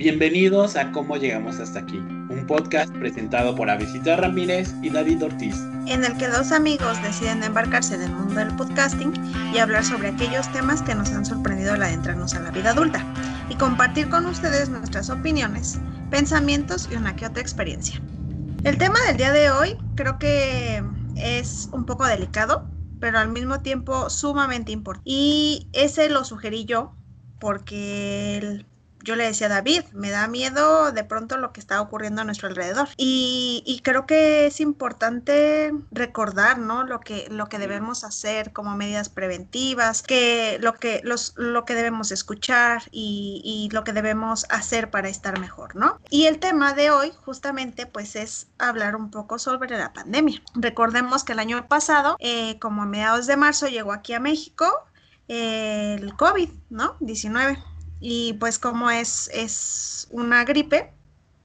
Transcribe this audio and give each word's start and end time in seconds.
Bienvenidos 0.00 0.76
a 0.76 0.92
Cómo 0.92 1.18
Llegamos 1.18 1.60
Hasta 1.60 1.80
Aquí, 1.80 1.98
un 1.98 2.46
podcast 2.46 2.90
presentado 2.94 3.54
por 3.54 3.68
Avisita 3.68 4.16
Ramírez 4.16 4.72
y 4.80 4.88
David 4.88 5.22
Ortiz. 5.22 5.54
En 5.86 6.02
el 6.02 6.16
que 6.16 6.26
dos 6.26 6.52
amigos 6.52 6.96
deciden 7.02 7.42
embarcarse 7.42 7.96
en 7.96 8.04
el 8.04 8.12
mundo 8.12 8.36
del 8.36 8.56
podcasting 8.56 9.12
y 9.52 9.58
hablar 9.58 9.84
sobre 9.84 10.08
aquellos 10.08 10.50
temas 10.54 10.80
que 10.80 10.94
nos 10.94 11.10
han 11.10 11.26
sorprendido 11.26 11.74
al 11.74 11.82
adentrarnos 11.82 12.32
a 12.32 12.40
la 12.40 12.50
vida 12.50 12.70
adulta 12.70 13.04
y 13.50 13.56
compartir 13.56 14.08
con 14.08 14.24
ustedes 14.24 14.70
nuestras 14.70 15.10
opiniones, 15.10 15.78
pensamientos 16.10 16.88
y 16.90 16.96
una 16.96 17.14
que 17.14 17.26
otra 17.26 17.42
experiencia. 17.42 18.00
El 18.64 18.78
tema 18.78 18.98
del 19.06 19.18
día 19.18 19.32
de 19.32 19.50
hoy 19.50 19.76
creo 19.96 20.18
que 20.18 20.82
es 21.16 21.68
un 21.74 21.84
poco 21.84 22.06
delicado, 22.06 22.66
pero 23.00 23.18
al 23.18 23.28
mismo 23.28 23.60
tiempo 23.60 24.08
sumamente 24.08 24.72
importante. 24.72 25.10
Y 25.10 25.68
ese 25.74 26.08
lo 26.08 26.24
sugerí 26.24 26.64
yo 26.64 26.94
porque 27.38 28.64
yo 29.02 29.16
le 29.16 29.24
decía 29.24 29.46
a 29.46 29.50
David, 29.50 29.84
me 29.92 30.10
da 30.10 30.28
miedo 30.28 30.92
de 30.92 31.04
pronto 31.04 31.36
lo 31.36 31.52
que 31.52 31.60
está 31.60 31.80
ocurriendo 31.80 32.22
a 32.22 32.24
nuestro 32.24 32.48
alrededor. 32.48 32.88
Y, 32.96 33.80
creo 33.82 34.06
que 34.06 34.46
es 34.46 34.60
importante 34.60 35.72
recordar, 35.90 36.58
¿no? 36.58 36.84
Lo 36.84 37.00
que, 37.00 37.26
lo 37.30 37.46
que 37.46 37.58
debemos 37.58 38.04
hacer 38.04 38.52
como 38.52 38.76
medidas 38.76 39.08
preventivas, 39.08 40.02
que 40.02 40.58
lo 40.60 40.74
que, 40.74 41.00
los, 41.02 41.32
lo 41.36 41.64
que 41.64 41.74
debemos 41.74 42.12
escuchar 42.12 42.82
y, 42.90 43.68
lo 43.72 43.84
que 43.84 43.92
debemos 43.92 44.46
hacer 44.50 44.90
para 44.90 45.08
estar 45.08 45.38
mejor, 45.38 45.76
¿no? 45.76 46.00
Y 46.10 46.26
el 46.26 46.38
tema 46.38 46.74
de 46.74 46.90
hoy 46.90 47.12
justamente 47.24 47.86
pues 47.86 48.16
es 48.16 48.48
hablar 48.58 48.96
un 48.96 49.10
poco 49.10 49.38
sobre 49.38 49.76
la 49.78 49.92
pandemia. 49.92 50.42
Recordemos 50.54 51.24
que 51.24 51.32
el 51.32 51.38
año 51.38 51.66
pasado, 51.68 52.16
eh, 52.18 52.58
como 52.58 52.82
a 52.82 52.86
mediados 52.86 53.26
de 53.26 53.36
marzo, 53.36 53.68
llegó 53.68 53.92
aquí 53.92 54.12
a 54.12 54.20
México 54.20 54.66
el 55.28 56.16
COVID, 56.16 56.50
¿no? 56.70 56.96
19 56.98 57.56
y 58.00 58.34
pues 58.34 58.58
como 58.58 58.90
es, 58.90 59.30
es 59.32 60.08
una 60.10 60.44
gripe, 60.44 60.92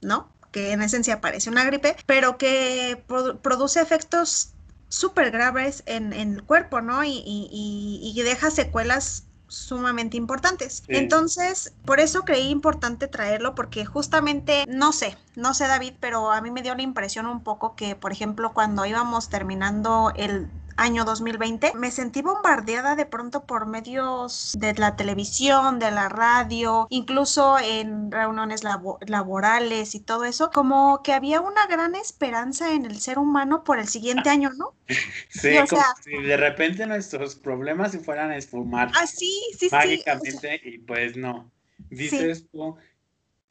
¿no? 0.02 0.30
Que 0.52 0.72
en 0.72 0.82
esencia 0.82 1.22
parece 1.22 1.50
una 1.50 1.66
gripe, 1.66 1.96
pero 2.06 2.38
que 2.38 3.04
produce 3.42 3.82
efectos 3.82 4.54
súper 4.88 5.32
graves 5.32 5.84
en, 5.86 6.14
el 6.14 6.44
cuerpo, 6.44 6.82
¿no? 6.82 7.04
Y, 7.04 7.22
y, 7.26 8.22
deja 8.24 8.50
secuelas 8.50 9.26
sumamente 9.48 10.18
importantes. 10.18 10.84
Entonces, 10.88 11.74
por 11.86 12.00
eso 12.00 12.24
creí 12.24 12.50
importante 12.50 13.08
traerlo 13.08 13.56
porque 13.56 13.86
justamente, 13.86 14.66
no 14.68 14.92
sé, 14.92 15.18
no 15.36 15.54
sé 15.54 15.68
David, 15.68 15.94
pero 16.00 16.32
a 16.32 16.42
mí 16.42 16.52
me 16.52 16.62
dio 16.62 16.76
la 16.76 16.82
impresión 16.82 17.26
un 17.26 17.44
poco 17.44 17.76
que, 17.76 17.96
por 17.96 18.12
ejemplo, 18.12 18.54
cuando 18.54 18.86
íbamos 18.86 19.30
terminando 19.30 20.14
el 20.16 20.50
año 20.78 21.06
2020, 21.06 21.74
me 21.76 21.92
sentí 21.92 22.22
bombardeada 22.22 22.96
de 22.96 23.06
pronto 23.06 23.46
por 23.46 23.66
medios 23.66 24.54
de 24.58 24.74
la 24.74 24.96
televisión, 24.96 25.80
de 25.80 25.92
la 25.92 26.10
radio, 26.10 26.88
incluso 26.90 27.58
en 27.60 28.12
reuniones 28.12 28.64
laborales 28.64 29.96
y 29.96 30.00
todo 30.00 30.26
eso, 30.26 30.52
como 30.52 31.02
que 31.04 31.14
había 31.14 31.42
una 31.42 31.66
gran 31.68 31.96
esperanza 31.96 32.74
en 32.74 32.86
el 32.86 33.00
ser 33.00 33.20
humano 33.20 33.64
por 33.64 33.80
el 33.80 33.88
siguiente 33.88 34.30
año, 34.30 34.52
¿no? 34.58 34.74
Sí, 35.30 35.56
como 35.70 35.82
si 36.04 36.24
de 36.24 36.38
repente 36.38 36.86
nuestros 36.86 37.36
problemas 37.36 37.92
se 37.92 38.00
fueran 38.00 38.32
a 38.32 38.38
esfumar. 38.38 38.92
Ah, 38.96 39.08
sí, 39.08 39.42
sí, 39.58 39.68
mágicamente, 39.72 40.62
y 40.64 40.78
pues 40.80 41.18
no. 41.18 41.52
Dices 41.90 42.48
tú, 42.52 42.78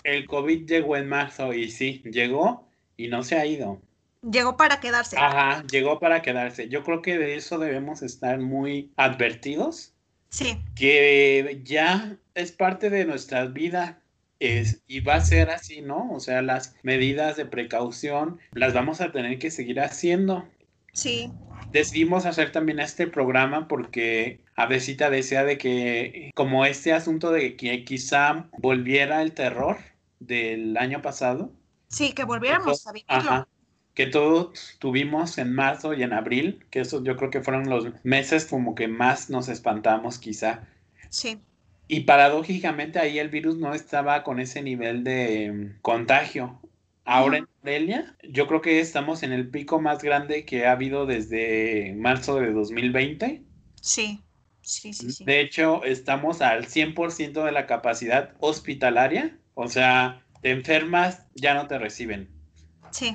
el 0.02 0.26
COVID 0.26 0.66
llegó 0.66 0.96
en 0.96 1.08
marzo 1.08 1.52
y 1.52 1.70
sí, 1.70 2.02
llegó 2.04 2.68
y 2.96 3.08
no 3.08 3.22
se 3.22 3.36
ha 3.36 3.46
ido. 3.46 3.80
Llegó 4.30 4.56
para 4.56 4.80
quedarse. 4.80 5.16
Ajá, 5.18 5.64
llegó 5.70 5.98
para 5.98 6.22
quedarse. 6.22 6.68
Yo 6.68 6.82
creo 6.82 7.02
que 7.02 7.18
de 7.18 7.36
eso 7.36 7.58
debemos 7.58 8.02
estar 8.02 8.38
muy 8.38 8.90
advertidos. 8.96 9.92
Sí. 10.30 10.58
Que 10.74 11.60
ya 11.64 12.16
es 12.34 12.52
parte 12.52 12.90
de 12.90 13.04
nuestra 13.04 13.44
vida. 13.46 14.00
Es, 14.40 14.82
y 14.86 15.00
va 15.00 15.16
a 15.16 15.20
ser 15.20 15.50
así, 15.50 15.80
¿no? 15.80 16.10
O 16.10 16.20
sea, 16.20 16.42
las 16.42 16.74
medidas 16.82 17.36
de 17.36 17.46
precaución 17.46 18.38
las 18.52 18.74
vamos 18.74 19.00
a 19.00 19.12
tener 19.12 19.38
que 19.38 19.50
seguir 19.50 19.80
haciendo. 19.80 20.48
Sí. 20.92 21.30
Decidimos 21.70 22.24
hacer 22.24 22.50
también 22.50 22.80
este 22.80 23.06
programa 23.06 23.68
porque 23.68 24.40
Avesita 24.56 25.10
desea 25.10 25.44
de 25.44 25.58
que, 25.58 26.30
como 26.34 26.64
este 26.64 26.92
asunto 26.92 27.30
de 27.30 27.56
que 27.56 27.84
quizá 27.84 28.48
volviera 28.58 29.22
el 29.22 29.32
terror 29.32 29.78
del 30.18 30.76
año 30.76 31.02
pasado. 31.02 31.52
Sí, 31.88 32.12
que 32.12 32.24
volviéramos 32.24 32.86
a 32.86 32.92
vivirlo 32.92 33.48
que 33.94 34.06
todos 34.06 34.76
tuvimos 34.80 35.38
en 35.38 35.54
marzo 35.54 35.94
y 35.94 36.02
en 36.02 36.12
abril, 36.12 36.64
que 36.70 36.80
esos 36.80 37.04
yo 37.04 37.16
creo 37.16 37.30
que 37.30 37.40
fueron 37.40 37.70
los 37.70 37.86
meses 38.02 38.44
como 38.44 38.74
que 38.74 38.88
más 38.88 39.30
nos 39.30 39.48
espantamos 39.48 40.18
quizá. 40.18 40.66
Sí. 41.10 41.38
Y 41.86 42.00
paradójicamente 42.00 42.98
ahí 42.98 43.18
el 43.18 43.28
virus 43.28 43.56
no 43.56 43.72
estaba 43.72 44.24
con 44.24 44.40
ese 44.40 44.62
nivel 44.62 45.04
de 45.04 45.52
mm, 45.52 45.80
contagio. 45.80 46.60
Ahora 47.04 47.38
en 47.38 47.48
Aurelia, 47.60 48.16
yo 48.22 48.48
creo 48.48 48.62
que 48.62 48.80
estamos 48.80 49.22
en 49.22 49.32
el 49.32 49.48
pico 49.48 49.80
más 49.80 50.02
grande 50.02 50.44
que 50.44 50.66
ha 50.66 50.72
habido 50.72 51.06
desde 51.06 51.94
marzo 51.96 52.40
de 52.40 52.52
2020. 52.52 53.42
Sí, 53.80 54.20
sí, 54.62 54.92
sí. 54.94 55.12
sí. 55.12 55.24
De 55.24 55.40
hecho, 55.40 55.84
estamos 55.84 56.40
al 56.40 56.66
100% 56.66 57.44
de 57.44 57.52
la 57.52 57.66
capacidad 57.66 58.32
hospitalaria. 58.40 59.36
O 59.52 59.68
sea, 59.68 60.22
te 60.40 60.50
enfermas, 60.50 61.26
ya 61.34 61.54
no 61.54 61.68
te 61.68 61.78
reciben 61.78 62.34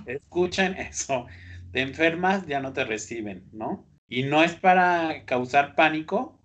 Escuchen 0.06 0.76
eso. 0.78 1.28
Te 1.72 1.82
enfermas, 1.82 2.46
ya 2.48 2.60
no 2.60 2.74
te 2.74 2.84
reciben, 2.84 3.44
¿no? 3.52 3.86
Y 4.08 4.24
no 4.24 4.44
es 4.44 4.56
para 4.56 5.24
causar 5.26 5.76
pánico, 5.76 6.40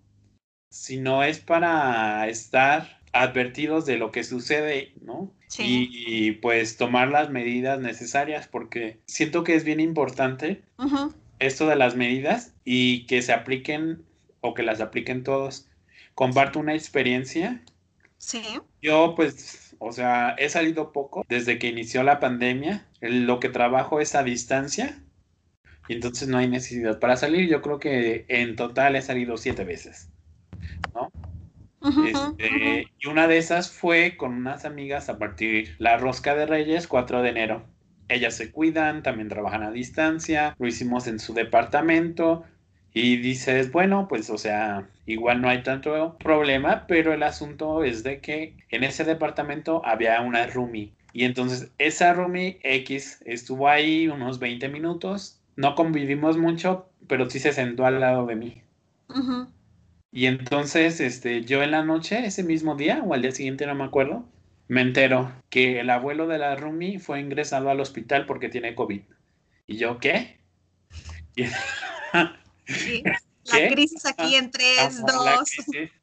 sino 0.69 1.23
es 1.23 1.39
para 1.39 2.27
estar 2.27 3.01
advertidos 3.11 3.85
de 3.85 3.97
lo 3.97 4.11
que 4.11 4.23
sucede, 4.23 4.93
¿no? 5.01 5.33
Y, 5.57 6.33
pues 6.33 6.75
tomar 6.75 7.07
las 7.07 7.29
medidas 7.29 7.79
necesarias, 7.79 8.47
porque 8.47 8.99
siento 9.05 9.43
que 9.45 9.55
es 9.55 9.63
bien 9.63 9.79
importante 9.79 10.63
esto 11.39 11.67
de 11.67 11.77
las 11.77 11.95
medidas 11.95 12.53
y 12.65 13.05
que 13.05 13.21
se 13.21 13.31
apliquen 13.31 14.03
o 14.41 14.53
que 14.53 14.63
las 14.63 14.81
apliquen 14.81 15.23
todos. 15.23 15.69
Comparto 16.13 16.59
una 16.59 16.73
experiencia. 16.73 17.63
Sí. 18.17 18.43
Yo 18.81 19.13
pues 19.15 19.64
o 19.79 19.91
sea, 19.91 20.35
he 20.37 20.49
salido 20.49 20.91
poco 20.91 21.25
desde 21.27 21.59
que 21.59 21.67
inició 21.67 22.03
la 22.03 22.19
pandemia. 22.19 22.85
Lo 23.01 23.39
que 23.39 23.49
trabajo 23.49 23.99
es 23.99 24.15
a 24.15 24.23
distancia. 24.23 25.01
Y 25.87 25.93
entonces 25.93 26.27
no 26.27 26.37
hay 26.37 26.47
necesidad 26.47 26.99
para 26.99 27.17
salir. 27.17 27.49
Yo 27.49 27.61
creo 27.61 27.79
que 27.79 28.25
en 28.27 28.55
total 28.55 28.95
he 28.95 29.01
salido 29.01 29.37
siete 29.37 29.63
veces. 29.63 30.09
¿No? 30.93 31.11
Este, 32.07 32.87
y 32.97 33.07
una 33.07 33.27
de 33.27 33.37
esas 33.37 33.71
fue 33.71 34.17
con 34.17 34.33
unas 34.33 34.65
amigas 34.65 35.09
a 35.09 35.19
partir 35.19 35.75
la 35.77 35.97
rosca 35.97 36.35
de 36.35 36.47
Reyes, 36.47 36.87
4 36.87 37.21
de 37.21 37.29
enero. 37.29 37.65
Ellas 38.07 38.35
se 38.35 38.51
cuidan, 38.51 39.03
también 39.03 39.29
trabajan 39.29 39.63
a 39.63 39.71
distancia, 39.71 40.55
lo 40.57 40.67
hicimos 40.67 41.07
en 41.07 41.19
su 41.19 41.33
departamento, 41.33 42.43
y 42.95 43.17
dices, 43.17 43.73
bueno, 43.73 44.07
pues 44.07 44.29
o 44.29 44.37
sea, 44.37 44.87
igual 45.05 45.41
no 45.41 45.49
hay 45.49 45.63
tanto 45.63 46.17
problema, 46.17 46.87
pero 46.87 47.11
el 47.11 47.23
asunto 47.23 47.83
es 47.83 48.03
de 48.03 48.21
que 48.21 48.55
en 48.69 48.85
ese 48.85 49.03
departamento 49.03 49.85
había 49.85 50.21
una 50.21 50.47
roomie. 50.47 50.93
Y 51.11 51.25
entonces 51.25 51.73
esa 51.77 52.13
roomie 52.13 52.57
X 52.63 53.21
estuvo 53.25 53.67
ahí 53.67 54.07
unos 54.07 54.39
20 54.39 54.69
minutos. 54.69 55.41
No 55.57 55.75
convivimos 55.75 56.37
mucho, 56.37 56.89
pero 57.09 57.29
sí 57.29 57.39
se 57.39 57.51
sentó 57.51 57.85
al 57.85 57.99
lado 57.99 58.25
de 58.27 58.37
mí. 58.37 58.61
Y 60.13 60.27
entonces, 60.27 61.01
este, 61.01 61.43
yo 61.43 61.63
en 61.63 61.71
la 61.71 61.83
noche, 61.83 62.25
ese 62.25 62.43
mismo 62.43 62.75
día, 62.75 63.03
o 63.05 63.13
al 63.13 63.21
día 63.21 63.31
siguiente, 63.31 63.65
no 63.65 63.75
me 63.75 63.83
acuerdo, 63.83 64.25
me 64.69 64.79
entero 64.79 65.33
que 65.49 65.81
el 65.81 65.89
abuelo 65.89 66.27
de 66.27 66.37
la 66.37 66.55
roomie 66.55 66.99
fue 66.99 67.19
ingresado 67.19 67.69
al 67.69 67.81
hospital 67.81 68.25
porque 68.25 68.47
tiene 68.47 68.73
COVID. 68.73 69.01
¿Y 69.67 69.75
yo 69.75 69.99
qué? 69.99 70.37
La 73.51 73.67
crisis 73.69 74.05
aquí 74.07 74.35
en 74.35 74.49
3, 74.49 75.03
2. 75.05 75.49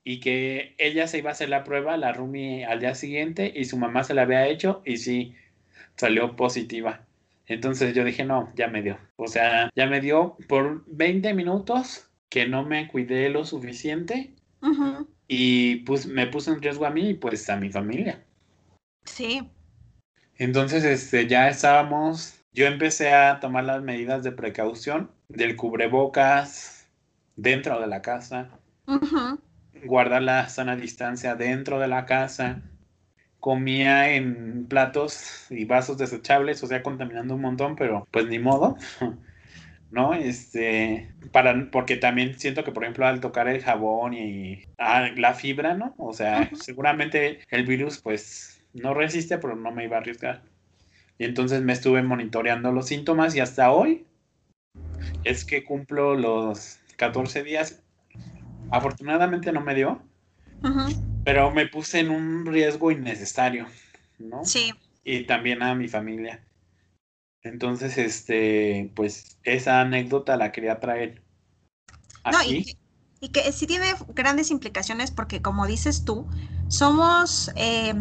Y 0.04 0.20
que 0.20 0.74
ella 0.78 1.08
se 1.08 1.18
iba 1.18 1.30
a 1.30 1.32
hacer 1.32 1.48
la 1.48 1.64
prueba, 1.64 1.96
la 1.96 2.12
Rumi, 2.12 2.62
al 2.62 2.78
día 2.78 2.94
siguiente, 2.94 3.52
y 3.54 3.64
su 3.64 3.76
mamá 3.76 4.04
se 4.04 4.14
la 4.14 4.22
había 4.22 4.46
hecho, 4.46 4.80
y 4.84 4.98
sí, 4.98 5.34
salió 5.96 6.36
positiva. 6.36 7.04
Entonces 7.46 7.94
yo 7.94 8.04
dije, 8.04 8.24
no, 8.24 8.52
ya 8.54 8.68
me 8.68 8.82
dio. 8.82 8.98
O 9.16 9.26
sea, 9.26 9.70
ya 9.74 9.86
me 9.86 10.00
dio 10.00 10.36
por 10.48 10.84
20 10.86 11.34
minutos 11.34 12.08
que 12.28 12.46
no 12.46 12.64
me 12.64 12.88
cuidé 12.88 13.28
lo 13.28 13.44
suficiente. 13.44 14.34
Y 15.26 15.76
pues 15.76 16.06
me 16.06 16.28
puse 16.28 16.50
en 16.50 16.62
riesgo 16.62 16.86
a 16.86 16.90
mí 16.90 17.10
y 17.10 17.14
pues 17.14 17.50
a 17.50 17.56
mi 17.56 17.70
familia. 17.70 18.24
Sí. 19.04 19.42
Entonces, 20.36 20.84
este, 20.84 21.26
ya 21.26 21.48
estábamos, 21.48 22.40
yo 22.52 22.66
empecé 22.66 23.12
a 23.12 23.40
tomar 23.40 23.64
las 23.64 23.82
medidas 23.82 24.22
de 24.22 24.32
precaución 24.32 25.10
del 25.34 25.56
cubrebocas 25.56 26.88
dentro 27.36 27.80
de 27.80 27.86
la 27.86 28.02
casa, 28.02 28.50
guardar 29.84 30.22
la 30.22 30.48
sana 30.48 30.76
distancia 30.76 31.34
dentro 31.34 31.78
de 31.78 31.88
la 31.88 32.04
casa, 32.04 32.62
comía 33.40 34.14
en 34.14 34.66
platos 34.66 35.46
y 35.50 35.64
vasos 35.64 35.98
desechables, 35.98 36.62
o 36.62 36.66
sea, 36.66 36.82
contaminando 36.82 37.34
un 37.34 37.40
montón, 37.40 37.76
pero 37.76 38.06
pues 38.10 38.26
ni 38.26 38.38
modo. 38.38 38.76
¿no? 39.92 40.14
Este, 40.14 41.12
para, 41.32 41.70
porque 41.70 41.96
también 41.96 42.38
siento 42.38 42.64
que, 42.64 42.72
por 42.72 42.82
ejemplo, 42.82 43.06
al 43.06 43.20
tocar 43.20 43.46
el 43.46 43.62
jabón 43.62 44.14
y 44.14 44.62
ah, 44.78 45.08
la 45.16 45.34
fibra, 45.34 45.74
¿no? 45.74 45.94
O 45.98 46.14
sea, 46.14 46.50
seguramente 46.54 47.40
el 47.50 47.66
virus, 47.66 48.00
pues, 48.00 48.64
no 48.72 48.94
resiste, 48.94 49.36
pero 49.38 49.54
no 49.54 49.70
me 49.70 49.84
iba 49.84 49.98
a 49.98 50.00
arriesgar. 50.00 50.42
Y 51.18 51.24
entonces 51.24 51.60
me 51.62 51.74
estuve 51.74 52.02
monitoreando 52.02 52.72
los 52.72 52.86
síntomas 52.88 53.36
y 53.36 53.40
hasta 53.40 53.70
hoy 53.70 54.06
es 55.24 55.44
que 55.44 55.64
cumplo 55.64 56.14
los 56.14 56.78
14 56.96 57.42
días. 57.42 57.82
Afortunadamente 58.70 59.52
no 59.52 59.60
me 59.60 59.74
dio, 59.74 60.02
pero 61.24 61.50
me 61.50 61.66
puse 61.66 62.00
en 62.00 62.10
un 62.10 62.46
riesgo 62.46 62.90
innecesario, 62.90 63.66
¿no? 64.18 64.44
Sí. 64.44 64.72
Y 65.04 65.24
también 65.24 65.62
a 65.62 65.74
mi 65.74 65.88
familia. 65.88 66.42
Entonces, 67.42 67.98
este, 67.98 68.90
pues 68.94 69.36
esa 69.42 69.80
anécdota 69.80 70.36
la 70.36 70.52
quería 70.52 70.80
traer. 70.80 71.22
No, 72.30 72.42
y, 72.44 72.76
y, 73.20 73.28
que 73.30 73.50
sí 73.52 73.66
tiene 73.66 73.86
grandes 74.14 74.50
implicaciones 74.50 75.10
porque, 75.10 75.42
como 75.42 75.66
dices 75.66 76.04
tú, 76.04 76.26
somos 76.68 77.50
eh, 77.56 77.94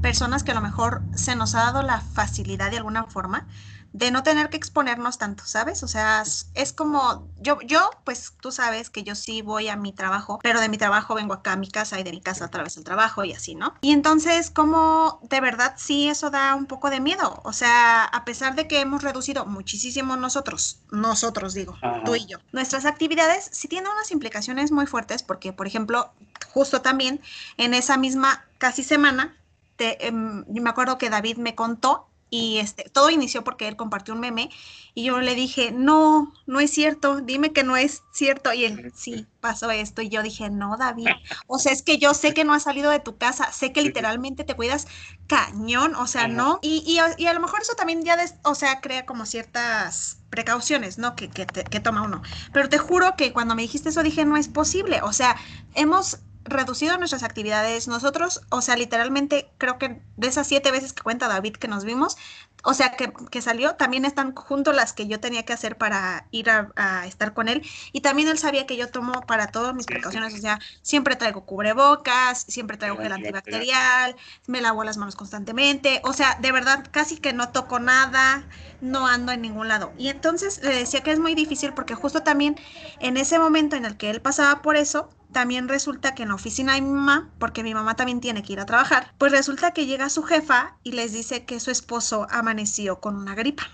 personas 0.00 0.44
que 0.44 0.52
a 0.52 0.54
lo 0.54 0.60
mejor 0.60 1.02
se 1.14 1.34
nos 1.34 1.54
ha 1.56 1.64
dado 1.64 1.82
la 1.82 2.00
facilidad 2.00 2.70
de 2.70 2.78
alguna 2.78 3.04
forma 3.04 3.48
de 3.94 4.10
no 4.10 4.24
tener 4.24 4.50
que 4.50 4.56
exponernos 4.56 5.18
tanto, 5.18 5.44
¿sabes? 5.46 5.84
O 5.84 5.88
sea, 5.88 6.24
es 6.54 6.72
como, 6.72 7.28
yo, 7.38 7.60
yo, 7.62 7.90
pues 8.02 8.32
tú 8.40 8.50
sabes 8.50 8.90
que 8.90 9.04
yo 9.04 9.14
sí 9.14 9.40
voy 9.40 9.68
a 9.68 9.76
mi 9.76 9.92
trabajo, 9.92 10.40
pero 10.42 10.60
de 10.60 10.68
mi 10.68 10.76
trabajo 10.76 11.14
vengo 11.14 11.32
acá 11.32 11.52
a 11.52 11.56
mi 11.56 11.68
casa 11.68 12.00
y 12.00 12.02
de 12.02 12.10
mi 12.10 12.20
casa 12.20 12.46
a 12.46 12.50
través 12.50 12.74
del 12.74 12.82
trabajo 12.82 13.22
y 13.22 13.32
así, 13.32 13.54
¿no? 13.54 13.72
Y 13.82 13.92
entonces, 13.92 14.50
como 14.50 15.20
de 15.22 15.40
verdad 15.40 15.74
sí 15.76 16.08
eso 16.08 16.30
da 16.30 16.56
un 16.56 16.66
poco 16.66 16.90
de 16.90 16.98
miedo, 16.98 17.40
o 17.44 17.52
sea, 17.52 18.02
a 18.02 18.24
pesar 18.24 18.56
de 18.56 18.66
que 18.66 18.80
hemos 18.80 19.04
reducido 19.04 19.46
muchísimo 19.46 20.16
nosotros, 20.16 20.80
nosotros 20.90 21.54
digo, 21.54 21.78
tú 22.04 22.16
y 22.16 22.26
yo, 22.26 22.38
nuestras 22.50 22.86
actividades 22.86 23.48
sí 23.52 23.68
tienen 23.68 23.92
unas 23.92 24.10
implicaciones 24.10 24.72
muy 24.72 24.86
fuertes 24.86 25.22
porque, 25.22 25.52
por 25.52 25.68
ejemplo, 25.68 26.10
justo 26.52 26.82
también 26.82 27.20
en 27.58 27.74
esa 27.74 27.96
misma 27.96 28.44
casi 28.58 28.82
semana, 28.82 29.36
te, 29.76 30.08
em, 30.08 30.44
me 30.48 30.70
acuerdo 30.70 30.98
que 30.98 31.10
David 31.10 31.36
me 31.36 31.54
contó 31.54 32.08
y 32.30 32.58
este, 32.58 32.88
todo 32.90 33.10
inició 33.10 33.44
porque 33.44 33.68
él 33.68 33.76
compartió 33.76 34.14
un 34.14 34.20
meme 34.20 34.50
y 34.94 35.04
yo 35.04 35.20
le 35.20 35.34
dije, 35.34 35.72
no, 35.72 36.32
no 36.46 36.60
es 36.60 36.70
cierto, 36.70 37.20
dime 37.20 37.52
que 37.52 37.64
no 37.64 37.76
es 37.76 38.02
cierto. 38.12 38.52
Y 38.52 38.64
él, 38.64 38.92
sí, 38.94 39.26
pasó 39.40 39.70
esto. 39.70 40.02
Y 40.02 40.08
yo 40.08 40.22
dije, 40.22 40.50
no, 40.50 40.76
David, 40.76 41.08
o 41.46 41.58
sea, 41.58 41.72
es 41.72 41.82
que 41.82 41.98
yo 41.98 42.14
sé 42.14 42.32
que 42.32 42.44
no 42.44 42.54
has 42.54 42.64
salido 42.64 42.90
de 42.90 43.00
tu 43.00 43.16
casa, 43.18 43.52
sé 43.52 43.72
que 43.72 43.82
literalmente 43.82 44.44
te 44.44 44.54
cuidas 44.54 44.86
cañón, 45.26 45.94
o 45.94 46.06
sea, 46.06 46.28
¿no? 46.28 46.58
Y, 46.62 46.82
y, 46.86 46.98
y, 47.22 47.26
a 47.26 47.34
lo 47.34 47.40
mejor 47.40 47.60
eso 47.62 47.74
también 47.74 48.02
ya, 48.04 48.16
o 48.42 48.54
sea, 48.54 48.80
crea 48.80 49.04
como 49.04 49.26
ciertas 49.26 50.18
precauciones, 50.30 50.98
¿no? 50.98 51.16
Que, 51.16 51.28
que, 51.28 51.46
que 51.46 51.80
toma 51.80 52.02
uno. 52.02 52.22
Pero 52.52 52.68
te 52.68 52.78
juro 52.78 53.16
que 53.16 53.32
cuando 53.32 53.54
me 53.54 53.62
dijiste 53.62 53.88
eso 53.88 54.02
dije, 54.02 54.24
no 54.24 54.36
es 54.36 54.48
posible, 54.48 55.00
o 55.02 55.12
sea, 55.12 55.36
hemos 55.74 56.18
reducido 56.44 56.96
nuestras 56.98 57.22
actividades. 57.22 57.88
Nosotros, 57.88 58.42
o 58.50 58.60
sea, 58.62 58.76
literalmente 58.76 59.50
creo 59.58 59.78
que 59.78 60.00
de 60.16 60.28
esas 60.28 60.46
siete 60.46 60.70
veces 60.70 60.92
que 60.92 61.02
cuenta 61.02 61.28
David 61.28 61.56
que 61.56 61.68
nos 61.68 61.84
vimos, 61.84 62.16
o 62.64 62.72
sea, 62.72 62.92
que, 62.92 63.12
que 63.30 63.42
salió, 63.42 63.74
también 63.74 64.04
están 64.04 64.34
junto 64.34 64.72
las 64.72 64.94
que 64.94 65.06
yo 65.06 65.20
tenía 65.20 65.44
que 65.44 65.52
hacer 65.52 65.76
para 65.76 66.26
ir 66.30 66.48
a, 66.50 67.06
estar 67.06 67.34
con 67.34 67.48
él. 67.48 67.62
Y 67.92 68.00
también 68.00 68.28
él 68.28 68.38
sabía 68.38 68.66
que 68.66 68.76
yo 68.76 68.88
tomo 68.88 69.20
para 69.26 69.48
todas 69.48 69.74
mis 69.74 69.84
precauciones, 69.84 70.32
o 70.34 70.38
sea, 70.38 70.58
siempre 70.80 71.14
traigo 71.16 71.44
cubrebocas, 71.44 72.44
siempre 72.48 72.78
traigo 72.78 72.96
gel 72.96 73.12
antibacterial, 73.12 74.16
me 74.46 74.62
lavo 74.62 74.82
las 74.82 74.96
manos 74.96 75.14
constantemente, 75.14 76.00
o 76.04 76.14
sea, 76.14 76.38
de 76.40 76.52
verdad, 76.52 76.86
casi 76.90 77.18
que 77.18 77.34
no 77.34 77.50
toco 77.50 77.78
nada, 77.78 78.48
no 78.80 79.06
ando 79.06 79.32
en 79.32 79.42
ningún 79.42 79.68
lado. 79.68 79.92
Y 79.98 80.08
entonces 80.08 80.62
le 80.62 80.74
decía 80.74 81.02
que 81.02 81.12
es 81.12 81.18
muy 81.18 81.34
difícil 81.34 81.74
porque 81.74 81.94
justo 81.94 82.22
también 82.22 82.58
en 83.00 83.18
ese 83.18 83.38
momento 83.38 83.76
en 83.76 83.84
el 83.84 83.98
que 83.98 84.08
él 84.08 84.22
pasaba 84.22 84.62
por 84.62 84.76
eso, 84.76 85.10
también 85.34 85.68
resulta 85.68 86.14
que 86.14 86.22
en 86.22 86.30
la 86.30 86.36
oficina 86.36 86.72
de 86.74 86.80
mi 86.80 86.88
mamá, 86.88 87.30
porque 87.38 87.62
mi 87.62 87.74
mamá 87.74 87.96
también 87.96 88.22
tiene 88.22 88.42
que 88.42 88.54
ir 88.54 88.60
a 88.60 88.64
trabajar, 88.64 89.12
pues 89.18 89.32
resulta 89.32 89.72
que 89.72 89.84
llega 89.84 90.08
su 90.08 90.22
jefa 90.22 90.78
y 90.82 90.92
les 90.92 91.12
dice 91.12 91.44
que 91.44 91.60
su 91.60 91.70
esposo 91.70 92.26
amaneció 92.30 93.00
con 93.00 93.16
una 93.16 93.34
gripa. 93.34 93.64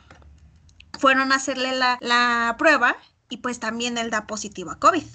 Fueron 0.98 1.30
a 1.30 1.36
hacerle 1.36 1.76
la, 1.76 1.98
la 2.00 2.56
prueba 2.58 2.96
y 3.28 3.36
pues 3.36 3.60
también 3.60 3.96
él 3.96 4.10
da 4.10 4.26
positivo 4.26 4.72
a 4.72 4.80
COVID. 4.80 5.06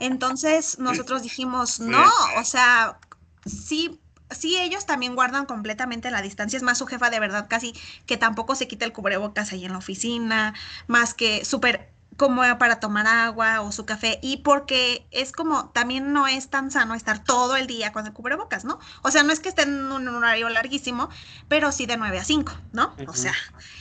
Entonces 0.00 0.78
nosotros 0.78 1.22
dijimos, 1.22 1.80
no, 1.80 2.04
o 2.38 2.44
sea, 2.44 2.98
sí 3.46 3.98
sí, 4.30 4.56
ellos 4.56 4.86
también 4.86 5.14
guardan 5.14 5.46
completamente 5.46 6.10
la 6.10 6.22
distancia. 6.22 6.56
Es 6.56 6.62
más, 6.62 6.78
su 6.78 6.86
jefa 6.86 7.10
de 7.10 7.20
verdad 7.20 7.46
casi 7.48 7.74
que 8.06 8.16
tampoco 8.16 8.54
se 8.54 8.68
quita 8.68 8.84
el 8.84 8.92
cubrebocas 8.92 9.52
ahí 9.52 9.64
en 9.64 9.72
la 9.72 9.78
oficina, 9.78 10.54
más 10.86 11.14
que 11.14 11.44
súper 11.44 11.95
como 12.16 12.42
para 12.58 12.80
tomar 12.80 13.06
agua 13.06 13.60
o 13.60 13.72
su 13.72 13.84
café 13.86 14.18
y 14.22 14.38
porque 14.38 15.06
es 15.10 15.32
como 15.32 15.70
también 15.70 16.12
no 16.12 16.26
es 16.26 16.48
tan 16.50 16.70
sano 16.70 16.94
estar 16.94 17.22
todo 17.24 17.56
el 17.56 17.66
día 17.66 17.92
con 17.92 18.06
el 18.06 18.12
cubrebocas, 18.12 18.64
¿no? 18.64 18.78
O 19.02 19.10
sea, 19.10 19.22
no 19.22 19.32
es 19.32 19.40
que 19.40 19.50
estén 19.50 19.68
en 19.70 19.92
un 19.92 20.08
horario 20.08 20.48
larguísimo, 20.48 21.10
pero 21.48 21.72
sí 21.72 21.86
de 21.86 21.96
9 21.96 22.18
a 22.18 22.24
5, 22.24 22.52
¿no? 22.72 22.96
O 23.06 23.14
sea, 23.14 23.32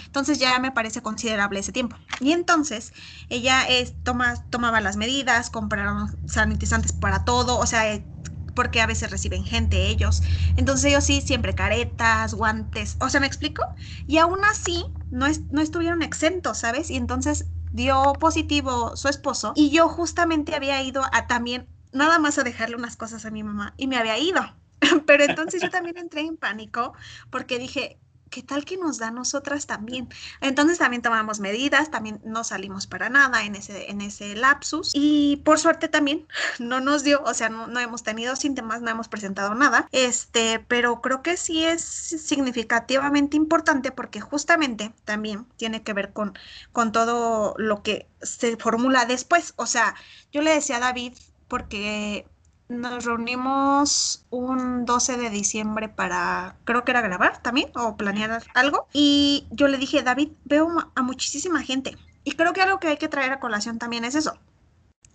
entonces 0.07 0.39
ya 0.39 0.59
me 0.59 0.71
parece 0.71 1.01
considerable 1.01 1.59
ese 1.59 1.71
tiempo. 1.71 1.97
Y 2.19 2.31
entonces 2.33 2.93
ella 3.29 3.67
es, 3.67 3.95
toma, 4.03 4.35
tomaba 4.49 4.81
las 4.81 4.97
medidas, 4.97 5.49
compraron 5.49 6.09
sanitizantes 6.25 6.93
para 6.93 7.25
todo, 7.25 7.57
o 7.59 7.65
sea, 7.65 7.91
eh, 7.93 8.09
porque 8.53 8.81
a 8.81 8.87
veces 8.87 9.11
reciben 9.11 9.45
gente 9.45 9.87
ellos. 9.87 10.23
Entonces 10.55 10.85
ellos 10.85 11.03
sí, 11.03 11.21
siempre 11.21 11.55
caretas, 11.55 12.33
guantes, 12.33 12.97
o 12.99 13.09
sea, 13.09 13.19
¿me 13.19 13.27
explico? 13.27 13.63
Y 14.07 14.17
aún 14.17 14.39
así 14.51 14.85
no, 15.09 15.25
es, 15.25 15.41
no 15.51 15.61
estuvieron 15.61 16.01
exentos, 16.01 16.59
¿sabes? 16.59 16.89
Y 16.89 16.95
entonces 16.97 17.51
dio 17.75 18.13
positivo 18.13 18.95
su 18.95 19.09
esposo 19.09 19.51
y 19.55 19.69
yo 19.69 19.89
justamente 19.89 20.55
había 20.55 20.81
ido 20.81 21.03
a 21.11 21.27
también 21.27 21.67
nada 21.91 22.19
más 22.19 22.37
a 22.37 22.43
dejarle 22.43 22.77
unas 22.77 22.95
cosas 22.95 23.25
a 23.25 23.31
mi 23.31 23.43
mamá 23.43 23.73
y 23.77 23.87
me 23.87 23.97
había 23.97 24.17
ido. 24.17 24.41
Pero 25.05 25.23
entonces 25.25 25.61
yo 25.61 25.69
también 25.69 25.97
entré 25.97 26.21
en 26.21 26.37
pánico 26.37 26.93
porque 27.29 27.59
dije, 27.59 27.99
¿qué 28.29 28.43
tal 28.43 28.65
que 28.65 28.77
nos 28.77 28.97
da 28.97 29.07
a 29.07 29.11
nosotras 29.11 29.67
también? 29.67 30.09
Entonces 30.41 30.77
también 30.77 31.01
tomamos 31.01 31.39
medidas, 31.39 31.91
también 31.91 32.21
no 32.23 32.43
salimos 32.43 32.87
para 32.87 33.09
nada 33.09 33.43
en 33.45 33.55
ese, 33.55 33.89
en 33.89 34.01
ese 34.01 34.35
lapsus 34.35 34.91
y 34.93 35.37
por 35.45 35.59
suerte 35.59 35.87
también 35.87 36.27
no 36.59 36.79
nos 36.79 37.03
dio, 37.03 37.21
o 37.23 37.33
sea, 37.33 37.49
no, 37.49 37.79
hemos 37.79 38.03
tenido 38.03 38.35
síntomas, 38.35 38.81
no 38.81 38.89
hemos 38.89 39.07
presentado 39.07 39.55
nada, 39.55 39.87
este, 39.91 40.59
pero 40.67 41.01
creo 41.01 41.21
que 41.21 41.37
sí 41.37 41.63
es 41.63 41.81
significativamente 41.81 43.37
importante 43.37 43.91
porque 43.91 44.21
justamente 44.21 44.93
también 45.05 45.45
tiene 45.57 45.83
que 45.83 45.93
ver 45.93 46.13
con, 46.13 46.37
con 46.71 46.91
todo 46.91 47.55
lo 47.57 47.83
que 47.83 48.07
se 48.21 48.57
formula 48.57 49.05
después, 49.05 49.53
o 49.55 49.65
sea, 49.65 49.95
yo 50.31 50.41
le 50.41 50.51
decía 50.51 50.77
a 50.77 50.81
David 50.81 51.13
porque 51.47 52.25
nos 52.67 53.05
reunimos 53.05 54.25
un 54.29 54.85
12 54.85 55.17
de 55.17 55.29
diciembre 55.29 55.89
para, 55.89 56.57
creo 56.63 56.83
que 56.83 56.91
era 56.91 57.01
grabar 57.01 57.41
también 57.41 57.69
o 57.75 57.95
planear 57.95 58.43
algo. 58.53 58.87
Y 58.93 59.47
yo 59.51 59.67
le 59.67 59.77
dije, 59.77 60.03
David, 60.03 60.29
veo 60.45 60.69
a 60.95 61.01
muchísima 61.01 61.61
gente. 61.61 61.95
Y 62.23 62.31
creo 62.31 62.53
que 62.53 62.61
algo 62.61 62.79
que 62.79 62.87
hay 62.87 62.97
que 62.97 63.07
traer 63.07 63.31
a 63.31 63.39
colación 63.39 63.77
también 63.77 64.03
es 64.03 64.15
eso. 64.15 64.39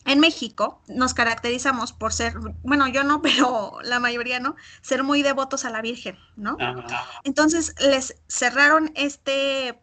En 0.07 0.19
México 0.19 0.81
nos 0.89 1.13
caracterizamos 1.13 1.93
por 1.93 2.13
ser, 2.13 2.35
bueno, 2.63 2.89
yo 2.89 3.05
no, 3.05 3.21
pero 3.23 3.79
la 3.83 4.01
mayoría 4.01 4.41
no, 4.41 4.57
ser 4.81 5.03
muy 5.03 5.23
devotos 5.23 5.65
a 5.65 5.71
la 5.71 5.83
Virgen, 5.83 6.17
¿no? 6.37 6.57
Entonces 7.25 7.75
les 7.81 8.17
cerraron 8.29 8.93
este, 8.95 9.81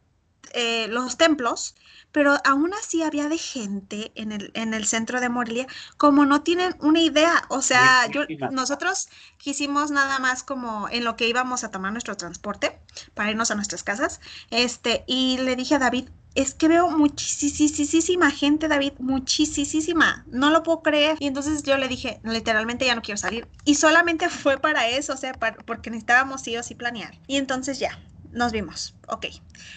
eh, 0.53 0.87
los 0.89 1.17
templos 1.17 1.75
pero 2.11 2.35
aún 2.45 2.73
así 2.73 3.03
había 3.03 3.29
de 3.29 3.37
gente 3.37 4.11
en 4.15 4.31
el, 4.31 4.51
en 4.55 4.73
el 4.73 4.87
centro 4.87 5.19
de 5.21 5.29
Morelia 5.29 5.67
como 5.97 6.25
no 6.25 6.41
tienen 6.41 6.75
una 6.79 6.99
idea, 6.99 7.43
o 7.49 7.61
sea, 7.61 8.07
yo, 8.07 8.21
nosotros 8.51 9.09
quisimos 9.37 9.91
nada 9.91 10.19
más 10.19 10.41
como 10.41 10.87
en 10.89 11.03
lo 11.03 11.15
que 11.15 11.27
íbamos 11.27 11.63
a 11.63 11.69
tomar 11.69 11.91
nuestro 11.91 12.17
transporte 12.17 12.79
para 13.13 13.29
irnos 13.29 13.51
a 13.51 13.55
nuestras 13.55 13.83
casas, 13.83 14.19
este, 14.49 15.03
y 15.05 15.37
le 15.39 15.55
dije 15.55 15.75
a 15.75 15.79
David, 15.79 16.09
es 16.33 16.53
que 16.53 16.67
veo 16.67 16.89
muchísima 16.89 18.31
gente, 18.31 18.67
David, 18.67 18.93
muchísima, 18.99 20.23
no 20.27 20.51
lo 20.51 20.61
puedo 20.61 20.83
creer. 20.83 21.17
Y 21.19 21.25
entonces 21.25 21.63
yo 21.63 21.77
le 21.77 21.87
dije, 21.87 22.19
literalmente 22.23 22.85
ya 22.85 22.93
no 22.93 23.01
quiero 23.01 23.17
salir. 23.17 23.47
Y 23.65 23.73
solamente 23.73 24.29
fue 24.29 24.59
para 24.59 24.87
eso, 24.87 25.13
o 25.13 25.17
sea, 25.17 25.33
porque 25.65 25.89
necesitábamos 25.89 26.41
sí 26.41 26.55
o 26.55 26.61
sí 26.61 26.75
planear. 26.75 27.17
Y 27.25 27.37
entonces 27.37 27.79
ya, 27.79 27.99
nos 28.31 28.51
vimos, 28.51 28.95
ok. 29.07 29.27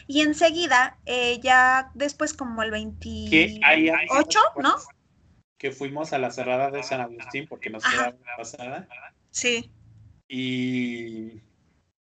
Y 0.07 0.21
enseguida, 0.23 0.99
eh, 1.07 1.41
ya 1.41 1.91
después 1.95 2.35
como 2.35 2.63
el 2.63 2.71
28, 2.71 4.39
¿no? 4.63 4.77
Que 5.59 5.73
fuimos 5.73 6.13
a 6.13 6.19
la 6.19 6.31
cerrada 6.31 6.71
de 6.71 6.83
San 6.83 7.01
Agustín 7.01 7.47
porque 7.49 7.71
nos 7.71 7.85
quedaba 7.85 8.15
pasada. 8.37 8.89
Sí. 9.31 9.71
Y... 10.29 11.43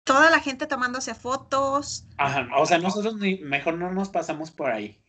Toda 0.04 0.30
la 0.30 0.40
gente 0.40 0.66
tomándose 0.66 1.14
fotos. 1.14 2.06
Ajá, 2.16 2.48
o 2.56 2.66
sea, 2.66 2.78
nosotros 2.78 3.16
ni, 3.16 3.38
mejor 3.38 3.74
no 3.74 3.92
nos 3.92 4.08
pasamos 4.08 4.50
por 4.50 4.70
ahí. 4.70 5.00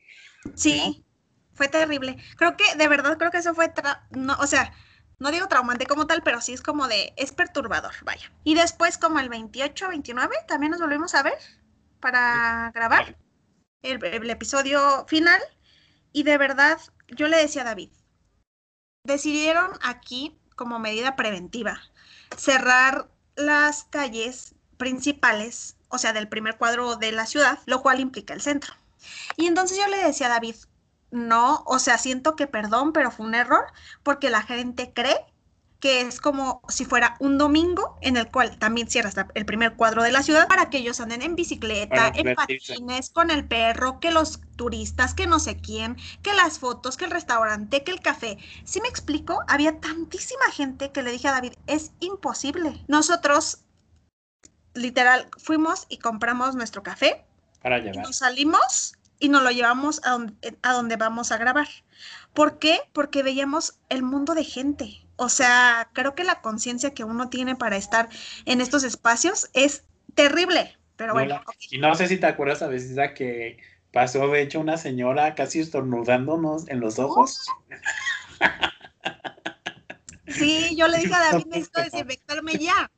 Sí, 0.56 1.06
fue 1.54 1.68
terrible. 1.68 2.18
Creo 2.38 2.56
que, 2.58 2.76
de 2.76 2.88
verdad, 2.88 3.18
creo 3.18 3.32
que 3.32 3.38
eso 3.38 3.54
fue, 3.54 3.72
no, 4.12 4.36
o 4.40 4.48
sea, 4.48 4.74
no 5.22 5.30
digo 5.30 5.48
traumante 5.48 5.86
como 5.86 6.08
tal, 6.08 6.24
pero 6.24 6.42
sí 6.42 6.52
es 6.52 6.64
como 6.64 6.88
de, 6.88 7.14
es 7.16 7.32
perturbador, 7.32 7.94
vaya. 8.04 8.32
Y 8.44 8.56
después 8.56 8.98
como 8.98 9.20
el 9.20 9.30
28, 9.30 9.90
29, 9.90 10.36
también 10.48 10.72
nos 10.72 10.82
volvimos 10.82 11.14
a 11.14 11.22
ver 11.22 11.38
para 12.00 12.72
grabar 12.74 13.16
el, 13.84 14.30
episodio 14.32 15.06
final. 15.08 15.40
Y 16.12 16.24
de 16.24 16.40
verdad, 16.40 16.80
yo 17.10 17.28
le 17.28 17.38
decía 17.38 17.62
a 17.62 17.66
David, 17.66 17.92
decidieron 19.04 19.70
aquí 19.84 20.40
como 20.56 20.80
medida 20.80 21.16
preventiva 21.16 21.80
cerrar 22.36 23.08
las 23.36 23.84
calles 23.84 24.56
principales, 24.78 25.78
o 25.90 26.00
sea, 26.00 26.14
del 26.14 26.30
primer 26.30 26.58
cuadro 26.58 26.96
de 26.96 27.12
la 27.12 27.28
ciudad, 27.28 27.60
lo 27.68 27.84
cual 27.84 28.00
implica 28.00 28.34
el 28.34 28.42
centro. 28.42 28.74
Y 29.38 29.46
entonces 29.46 29.78
yo 29.78 29.86
le 29.88 29.98
decía 29.98 30.26
a 30.26 30.30
David, 30.32 30.56
no, 31.12 31.64
o 31.66 31.80
sea, 31.80 31.98
siento 31.98 32.36
que 32.36 32.48
perdón, 32.48 32.94
pero 32.94 33.12
fue 33.12 33.26
un 33.26 33.36
error, 33.36 33.66
porque 34.04 34.30
la 34.30 34.42
gente 34.42 34.92
cree 34.94 35.26
que 35.82 36.02
es 36.02 36.22
como 36.22 36.62
si 36.70 36.86
fuera 36.86 37.16
un 37.20 37.40
domingo 37.40 37.98
en 38.02 38.16
el 38.16 38.30
cual 38.30 38.58
también 38.60 38.88
cierras 38.88 39.16
el 39.34 39.46
primer 39.46 39.76
cuadro 39.76 40.04
de 40.04 40.12
la 40.12 40.22
ciudad 40.22 40.48
para 40.48 40.70
que 40.70 40.78
ellos 40.78 41.02
anden 41.02 41.24
en 41.24 41.36
bicicleta, 41.36 42.12
en 42.14 42.36
patines, 42.36 43.10
con 43.10 43.32
el 43.32 43.46
perro, 43.46 44.00
que 44.00 44.12
los 44.12 44.40
turistas, 44.56 45.16
que 45.16 45.26
no 45.26 45.40
sé 45.40 45.58
quién, 45.58 45.98
que 46.22 46.34
las 46.34 46.60
fotos, 46.60 46.98
que 46.98 47.06
el 47.06 47.12
restaurante, 47.12 47.84
que 47.84 47.92
el 47.92 48.00
café. 48.00 48.38
Si 48.64 48.80
me 48.80 48.88
explico, 48.88 49.44
había 49.48 49.80
tantísima 49.80 50.46
gente 50.54 50.92
que 50.92 51.02
le 51.02 51.12
dije 51.12 51.28
a 51.28 51.32
David, 51.32 51.54
es 51.66 51.92
imposible. 52.00 52.86
Nosotros, 52.88 53.64
literal, 54.76 55.30
fuimos 55.38 55.88
y 55.90 55.98
compramos 55.98 56.56
nuestro 56.56 56.84
café. 56.84 57.26
Para 57.64 57.80
llevar. 57.80 58.06
Nos 58.06 58.18
salimos 58.18 58.94
y 59.22 59.30
nos 59.30 59.44
lo 59.44 59.52
llevamos 59.52 60.02
a 60.04 60.12
donde, 60.12 60.58
a 60.62 60.74
donde 60.74 60.98
vamos 60.98 61.32
a 61.32 61.38
grabar. 61.38 61.68
¿Por 62.34 62.60
qué? 62.60 62.82
Porque 62.92 63.24
veíamos 63.24 63.80
el 63.88 64.04
mundo 64.04 64.34
de 64.34 64.44
gente. 64.44 65.06
O 65.16 65.30
sea, 65.30 65.90
creo 65.94 66.16
que 66.16 66.24
la 66.24 66.42
conciencia 66.42 66.94
que 66.94 67.04
uno 67.04 67.30
tiene 67.30 67.56
para 67.56 67.78
estar 67.78 68.10
en 68.46 68.60
estos 68.60 68.84
espacios 68.84 69.50
es 69.54 69.86
terrible. 70.16 70.78
Pero 70.96 71.14
bueno. 71.14 71.42
Y 71.70 71.78
no 71.78 71.94
sé 71.96 72.08
si 72.08 72.18
te 72.18 72.26
acuerdas 72.26 72.62
a 72.64 72.68
veces 72.68 72.98
que 73.16 73.58
pasó, 73.94 74.28
de 74.28 74.42
hecho, 74.42 74.60
una 74.60 74.78
señora 74.78 75.36
casi 75.36 75.60
estornudándonos 75.60 76.68
en 76.68 76.80
los 76.80 77.00
ojos. 77.00 77.46
Sí, 80.28 80.76
yo 80.78 80.88
le 80.88 81.00
dije 81.00 81.14
a 81.14 81.20
David, 81.20 81.46
necesito 81.48 81.82
desinfectarme 81.82 82.54
ya. 82.54 82.90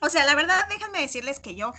O 0.00 0.10
sea, 0.10 0.26
la 0.26 0.34
verdad, 0.34 0.68
déjenme 0.68 1.00
decirles 1.00 1.40
que 1.40 1.54
yo, 1.54 1.72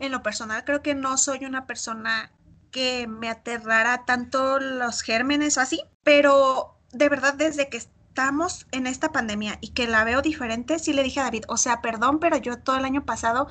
en 0.00 0.10
lo 0.10 0.24
personal, 0.24 0.64
creo 0.64 0.82
que 0.82 0.94
no 0.94 1.16
soy 1.16 1.44
una 1.44 1.66
persona 1.66 2.32
que 2.72 3.06
me 3.06 3.28
aterrara 3.28 4.04
tanto 4.04 4.58
los 4.58 5.02
gérmenes 5.02 5.56
o 5.58 5.60
así, 5.60 5.80
pero 6.02 6.76
de 6.90 7.08
verdad, 7.08 7.34
desde 7.34 7.68
que 7.68 7.76
estamos 7.76 8.66
en 8.72 8.86
esta 8.86 9.12
pandemia 9.12 9.58
y 9.60 9.68
que 9.68 9.86
la 9.86 10.04
veo 10.04 10.20
diferente, 10.20 10.78
sí 10.78 10.92
le 10.92 11.02
dije 11.02 11.20
a 11.20 11.24
David, 11.24 11.44
o 11.48 11.56
sea, 11.56 11.80
perdón, 11.80 12.18
pero 12.18 12.36
yo 12.36 12.58
todo 12.58 12.76
el 12.76 12.84
año 12.84 13.04
pasado, 13.04 13.48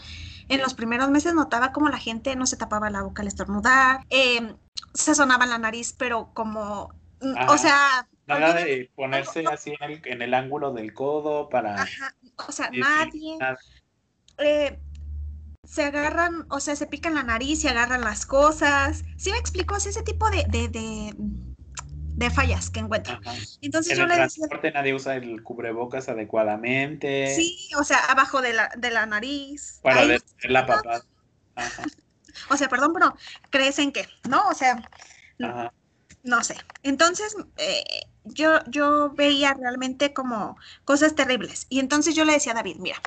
en 0.49 0.61
los 0.61 0.73
primeros 0.73 1.09
meses 1.09 1.33
notaba 1.33 1.71
como 1.71 1.89
la 1.89 1.97
gente 1.97 2.35
no 2.35 2.45
se 2.45 2.57
tapaba 2.57 2.89
la 2.89 3.01
boca 3.01 3.21
al 3.21 3.27
estornudar, 3.27 4.05
em, 4.09 4.55
se 4.93 5.15
sonaba 5.15 5.45
la 5.45 5.57
nariz, 5.57 5.95
pero 5.97 6.31
como, 6.33 6.93
mm, 7.21 7.49
o 7.49 7.57
sea... 7.57 8.07
Nada 8.27 8.53
de 8.53 8.89
ponerse 8.95 9.43
así 9.51 9.73
en 10.05 10.21
el, 10.21 10.33
ángulo 10.33 10.71
del 10.71 10.93
codo 10.93 11.49
para... 11.49 11.87
o 12.47 12.51
sea, 12.51 12.69
nadie... 12.71 13.37
Eh, 14.37 14.79
se 15.71 15.83
agarran, 15.83 16.45
o 16.49 16.59
sea, 16.59 16.75
se 16.75 16.85
pican 16.85 17.15
la 17.15 17.23
nariz 17.23 17.63
y 17.63 17.67
agarran 17.69 18.01
las 18.01 18.25
cosas. 18.25 19.03
¿Sí 19.17 19.31
me 19.31 19.37
explico? 19.37 19.75
ese 19.75 20.03
tipo 20.03 20.29
de 20.29 20.45
de 22.21 22.29
fallas 22.29 22.69
que 22.69 22.79
encuentro. 22.79 23.19
Entonces 23.61 23.97
yo 23.97 24.05
le 24.05 24.15
decía... 24.15 24.45
nadie 24.73 24.93
usa 24.93 25.15
el 25.15 25.41
cubrebocas 25.43 26.07
adecuadamente. 26.07 27.33
Sí, 27.35 27.69
o 27.77 27.83
sea, 27.83 27.97
abajo 28.05 28.41
de 28.41 28.53
la, 28.53 28.71
de 28.77 28.91
la 28.91 29.05
nariz. 29.05 29.79
Para 29.81 30.05
detener 30.05 30.51
la 30.51 30.65
papada. 30.65 31.03
o 32.49 32.57
sea, 32.57 32.69
perdón, 32.69 32.93
pero 32.93 33.15
¿crees 33.49 33.79
en 33.79 33.91
qué? 33.91 34.07
¿No? 34.29 34.47
O 34.49 34.53
sea, 34.53 34.87
no 36.23 36.43
sé. 36.43 36.55
Entonces, 36.83 37.35
eh, 37.57 37.83
yo, 38.25 38.59
yo 38.67 39.09
veía 39.11 39.55
realmente 39.55 40.13
como 40.13 40.57
cosas 40.85 41.15
terribles. 41.15 41.65
Y 41.69 41.79
entonces 41.79 42.13
yo 42.13 42.23
le 42.23 42.33
decía 42.33 42.51
a 42.51 42.55
David, 42.55 42.77
mira, 42.77 43.01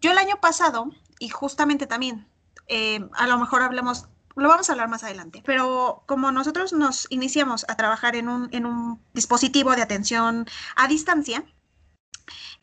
yo 0.00 0.12
el 0.12 0.18
año 0.18 0.40
pasado, 0.40 0.92
y 1.18 1.28
justamente 1.28 1.86
también, 1.86 2.28
eh, 2.68 3.08
a 3.14 3.26
lo 3.26 3.38
mejor 3.38 3.62
hablemos 3.62 4.08
lo 4.36 4.48
vamos 4.48 4.68
a 4.68 4.72
hablar 4.72 4.88
más 4.88 5.04
adelante, 5.04 5.42
pero 5.46 6.02
como 6.06 6.32
nosotros 6.32 6.72
nos 6.72 7.06
iniciamos 7.10 7.64
a 7.68 7.76
trabajar 7.76 8.16
en 8.16 8.28
un, 8.28 8.48
en 8.52 8.66
un 8.66 9.00
dispositivo 9.12 9.76
de 9.76 9.82
atención 9.82 10.46
a 10.74 10.88
distancia, 10.88 11.44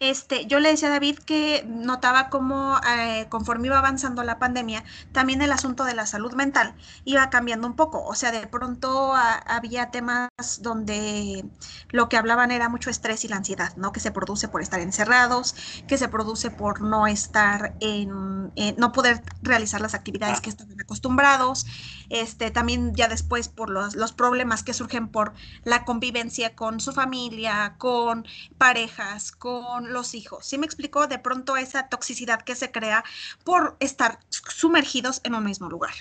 este, 0.02 0.48
yo 0.48 0.60
le 0.60 0.70
decía 0.70 0.88
a 0.88 0.92
David 0.92 1.20
que 1.20 1.64
notaba 1.68 2.30
cómo 2.30 2.76
eh, 2.98 3.28
conforme 3.30 3.68
iba 3.68 3.78
avanzando 3.78 4.24
la 4.24 4.40
pandemia, 4.40 4.84
también 5.12 5.44
el 5.44 5.52
asunto 5.52 5.84
de 5.84 5.94
la 5.94 6.08
salud 6.08 6.34
mental 6.34 6.74
iba 7.06 7.30
cambiando 7.30 7.68
un 7.68 7.76
poco. 7.76 8.04
O 8.06 8.16
sea, 8.16 8.32
de 8.32 8.48
pronto 8.48 9.14
había 9.14 9.92
temas 9.92 10.30
donde 10.62 11.46
lo 11.92 12.10
que 12.10 12.18
hablaban 12.18 12.50
era 12.50 12.68
mucho 12.68 12.90
estrés 12.90 13.24
y 13.26 13.28
la 13.28 13.36
ansiedad, 13.36 13.76
¿no? 13.76 13.92
Que 13.92 14.00
se 14.00 14.10
produce 14.10 14.48
por 14.48 14.64
estar 14.64 14.80
encerrados, 14.80 15.56
que 15.88 16.00
se 16.00 16.10
produce 16.10 16.50
por 16.50 16.82
no 16.82 17.06
estar 17.06 17.76
en, 17.80 18.52
no 18.78 18.92
poder 18.94 19.22
realizar 19.44 19.82
las 19.82 19.94
actividades 19.94 20.40
ah. 20.40 20.42
que 20.42 20.50
estaban 20.50 20.82
acostumbrados. 20.82 21.68
Este, 22.10 22.50
también 22.50 22.96
ya 22.96 23.08
después 23.08 23.50
por 23.50 23.70
los, 23.70 23.96
los 23.96 24.14
problemas 24.14 24.64
que 24.64 24.74
surgen 24.74 25.10
por 25.10 25.34
la 25.64 25.86
convivencia 25.86 26.56
con 26.56 26.80
su 26.80 26.92
familia, 26.92 27.76
con 27.78 28.26
parejas, 28.58 29.32
con 29.32 29.91
los 29.92 30.16
hijos. 30.16 30.46
¿Sí 30.46 30.58
me 30.58 30.66
explicó? 30.66 31.08
De 31.08 31.20
pronto 31.20 31.58
esa 31.58 31.88
toxicidad 31.88 32.42
que 32.42 32.56
se 32.56 32.72
crea 32.72 33.04
por 33.44 33.76
estar 33.80 34.20
sumergidos 34.30 35.22
en 35.24 35.36
un 35.36 35.44
mismo 35.44 35.70
lugar. 35.70 35.94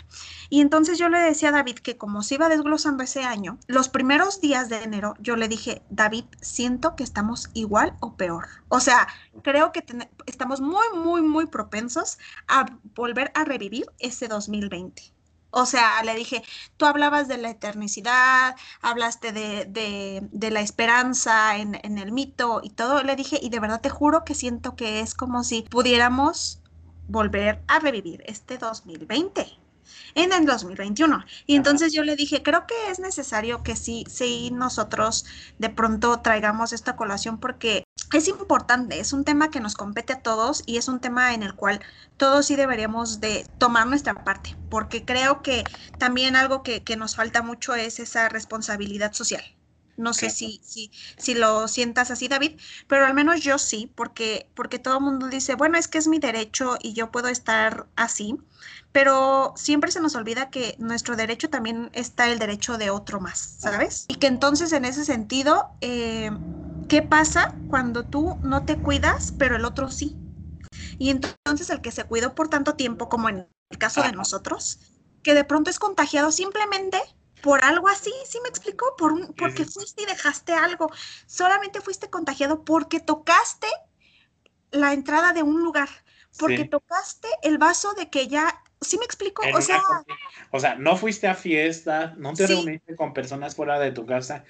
Y 0.48 0.60
entonces 0.60 0.98
yo 0.98 1.08
le 1.08 1.18
decía 1.18 1.50
a 1.50 1.52
David 1.52 1.76
que 1.76 1.96
como 1.96 2.22
se 2.22 2.36
iba 2.36 2.48
desglosando 2.48 3.02
ese 3.02 3.24
año, 3.24 3.58
los 3.66 3.88
primeros 3.88 4.40
días 4.40 4.68
de 4.68 4.82
enero 4.82 5.14
yo 5.20 5.36
le 5.36 5.48
dije, 5.48 5.82
David, 5.90 6.24
siento 6.40 6.96
que 6.96 7.04
estamos 7.04 7.50
igual 7.54 7.94
o 8.00 8.16
peor. 8.16 8.48
O 8.68 8.80
sea, 8.80 9.08
creo 9.42 9.72
que 9.72 9.84
estamos 10.26 10.60
muy, 10.60 10.86
muy, 10.94 11.22
muy 11.22 11.46
propensos 11.46 12.18
a 12.48 12.66
volver 12.94 13.30
a 13.34 13.44
revivir 13.44 13.86
ese 13.98 14.28
2020. 14.28 15.19
O 15.50 15.66
sea, 15.66 16.02
le 16.04 16.14
dije, 16.14 16.42
tú 16.76 16.86
hablabas 16.86 17.28
de 17.28 17.38
la 17.38 17.50
eternicidad, 17.50 18.56
hablaste 18.82 19.32
de, 19.32 19.66
de, 20.30 20.50
la 20.50 20.60
esperanza 20.60 21.56
en, 21.56 21.78
en, 21.82 21.98
el 21.98 22.12
mito 22.12 22.60
y 22.62 22.70
todo. 22.70 23.02
Le 23.02 23.16
dije, 23.16 23.38
y 23.42 23.50
de 23.50 23.60
verdad 23.60 23.80
te 23.80 23.90
juro 23.90 24.24
que 24.24 24.34
siento 24.34 24.76
que 24.76 25.00
es 25.00 25.14
como 25.14 25.44
si 25.44 25.62
pudiéramos 25.62 26.60
volver 27.08 27.62
a 27.66 27.80
revivir 27.80 28.22
este 28.26 28.58
2020 28.58 29.60
en 30.14 30.32
el 30.32 30.46
2021. 30.46 31.24
Y 31.46 31.56
entonces 31.56 31.92
yo 31.92 32.02
le 32.02 32.16
dije, 32.16 32.42
creo 32.42 32.66
que 32.66 32.90
es 32.90 32.98
necesario 32.98 33.62
que 33.62 33.76
sí, 33.76 34.04
sí 34.08 34.50
nosotros 34.52 35.24
de 35.58 35.70
pronto 35.70 36.20
traigamos 36.20 36.72
esta 36.72 36.96
colación 36.96 37.38
porque 37.38 37.84
es 38.12 38.28
importante, 38.28 39.00
es 39.00 39.12
un 39.12 39.24
tema 39.24 39.50
que 39.50 39.60
nos 39.60 39.74
compete 39.74 40.14
a 40.14 40.20
todos 40.20 40.62
y 40.66 40.76
es 40.78 40.88
un 40.88 41.00
tema 41.00 41.34
en 41.34 41.42
el 41.42 41.54
cual 41.54 41.80
todos 42.16 42.46
sí 42.46 42.56
deberíamos 42.56 43.20
de 43.20 43.46
tomar 43.58 43.86
nuestra 43.86 44.24
parte, 44.24 44.56
porque 44.68 45.04
creo 45.04 45.42
que 45.42 45.64
también 45.98 46.36
algo 46.36 46.62
que, 46.62 46.82
que 46.82 46.96
nos 46.96 47.16
falta 47.16 47.42
mucho 47.42 47.74
es 47.74 48.00
esa 48.00 48.28
responsabilidad 48.28 49.12
social. 49.12 49.42
No 50.00 50.14
sé 50.14 50.30
si, 50.30 50.60
si, 50.64 50.90
si 51.18 51.34
lo 51.34 51.68
sientas 51.68 52.10
así, 52.10 52.26
David, 52.26 52.58
pero 52.88 53.04
al 53.04 53.12
menos 53.12 53.42
yo 53.42 53.58
sí, 53.58 53.92
porque, 53.94 54.48
porque 54.54 54.78
todo 54.78 54.96
el 54.96 55.04
mundo 55.04 55.28
dice, 55.28 55.54
bueno, 55.54 55.76
es 55.76 55.88
que 55.88 55.98
es 55.98 56.08
mi 56.08 56.18
derecho 56.18 56.78
y 56.80 56.94
yo 56.94 57.10
puedo 57.10 57.28
estar 57.28 57.86
así, 57.96 58.38
pero 58.92 59.52
siempre 59.56 59.92
se 59.92 60.00
nos 60.00 60.14
olvida 60.16 60.50
que 60.50 60.74
nuestro 60.78 61.16
derecho 61.16 61.50
también 61.50 61.90
está 61.92 62.28
el 62.28 62.38
derecho 62.38 62.78
de 62.78 62.90
otro 62.90 63.20
más, 63.20 63.56
¿sabes? 63.58 64.06
Y 64.08 64.16
que 64.16 64.26
entonces 64.26 64.72
en 64.72 64.86
ese 64.86 65.04
sentido, 65.04 65.68
eh, 65.82 66.30
¿qué 66.90 67.02
pasa 67.02 67.54
cuando 67.68 68.04
tú 68.04 68.36
no 68.42 68.64
te 68.64 68.76
cuidas, 68.76 69.32
pero 69.38 69.54
el 69.54 69.64
otro 69.64 69.90
sí? 69.92 70.18
Y 70.98 71.10
entonces 71.10 71.70
el 71.70 71.80
que 71.80 71.92
se 71.92 72.02
cuidó 72.02 72.34
por 72.34 72.48
tanto 72.48 72.74
tiempo, 72.74 73.08
como 73.08 73.28
en 73.28 73.48
el 73.70 73.78
caso 73.78 74.02
de 74.02 74.10
nosotros, 74.10 74.80
que 75.22 75.32
de 75.34 75.44
pronto 75.44 75.70
es 75.70 75.78
contagiado 75.78 76.32
simplemente 76.32 77.00
por 77.42 77.64
algo 77.64 77.88
así, 77.88 78.12
¿sí 78.26 78.38
me 78.42 78.48
explicó? 78.48 78.96
Por 78.98 79.12
un, 79.12 79.32
porque 79.34 79.64
fuiste 79.64 80.02
y 80.02 80.06
dejaste 80.06 80.52
algo. 80.52 80.90
Solamente 81.26 81.80
fuiste 81.80 82.10
contagiado 82.10 82.64
porque 82.64 82.98
tocaste 82.98 83.68
la 84.72 84.92
entrada 84.92 85.32
de 85.32 85.44
un 85.44 85.62
lugar, 85.62 85.88
porque 86.38 86.64
tocaste 86.64 87.28
el 87.42 87.58
vaso 87.58 87.94
de 87.94 88.10
que 88.10 88.26
ya, 88.26 88.62
¿sí 88.80 88.98
me 88.98 89.04
explicó? 89.04 89.42
O 89.54 89.60
sea, 89.60 89.80
o 90.50 90.58
sea, 90.58 90.74
no 90.74 90.96
fuiste 90.96 91.28
a 91.28 91.36
fiesta, 91.36 92.14
no 92.16 92.34
te 92.34 92.48
reuniste 92.48 92.96
con 92.96 93.14
personas 93.14 93.54
fuera 93.54 93.78
de 93.78 93.92
tu 93.92 94.04
casa 94.06 94.44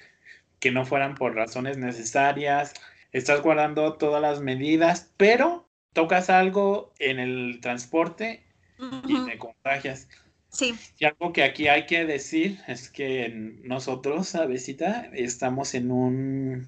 que 0.61 0.71
no 0.71 0.85
fueran 0.85 1.15
por 1.15 1.35
razones 1.35 1.77
necesarias, 1.77 2.73
estás 3.11 3.41
guardando 3.41 3.95
todas 3.95 4.21
las 4.21 4.39
medidas, 4.39 5.11
pero 5.17 5.67
tocas 5.91 6.29
algo 6.29 6.93
en 6.99 7.19
el 7.19 7.59
transporte 7.61 8.45
y 9.05 9.25
te 9.25 9.37
contagias. 9.37 10.07
Sí. 10.49 10.73
Y 10.97 11.05
algo 11.05 11.33
que 11.33 11.43
aquí 11.43 11.67
hay 11.67 11.85
que 11.85 12.05
decir 12.05 12.59
es 12.67 12.89
que 12.89 13.29
nosotros, 13.63 14.35
Avesita, 14.35 15.09
estamos 15.13 15.73
en 15.73 15.91
un 15.91 16.67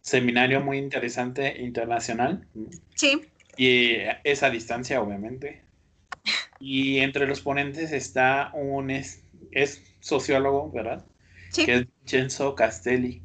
seminario 0.00 0.60
muy 0.60 0.78
interesante 0.78 1.60
internacional. 1.60 2.46
Sí. 2.94 3.22
Y 3.56 3.96
es 4.24 4.42
a 4.42 4.50
distancia, 4.50 5.00
obviamente. 5.00 5.62
Y 6.58 6.98
entre 6.98 7.26
los 7.26 7.40
ponentes 7.40 7.92
está 7.92 8.50
un 8.54 8.90
es, 8.90 9.22
sociólogo, 10.00 10.70
¿verdad? 10.70 11.04
Sí. 11.50 11.66
Que 11.66 11.74
es 11.74 11.86
Genso 12.06 12.54
Castelli. 12.54 13.22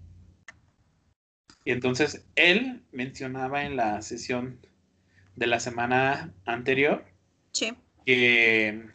Y 1.63 1.71
entonces 1.71 2.25
él 2.35 2.83
mencionaba 2.91 3.63
en 3.63 3.75
la 3.75 4.01
sesión 4.01 4.59
de 5.35 5.47
la 5.47 5.59
semana 5.59 6.33
anterior 6.45 7.05
Sí. 7.55 7.73
Que 8.05 8.89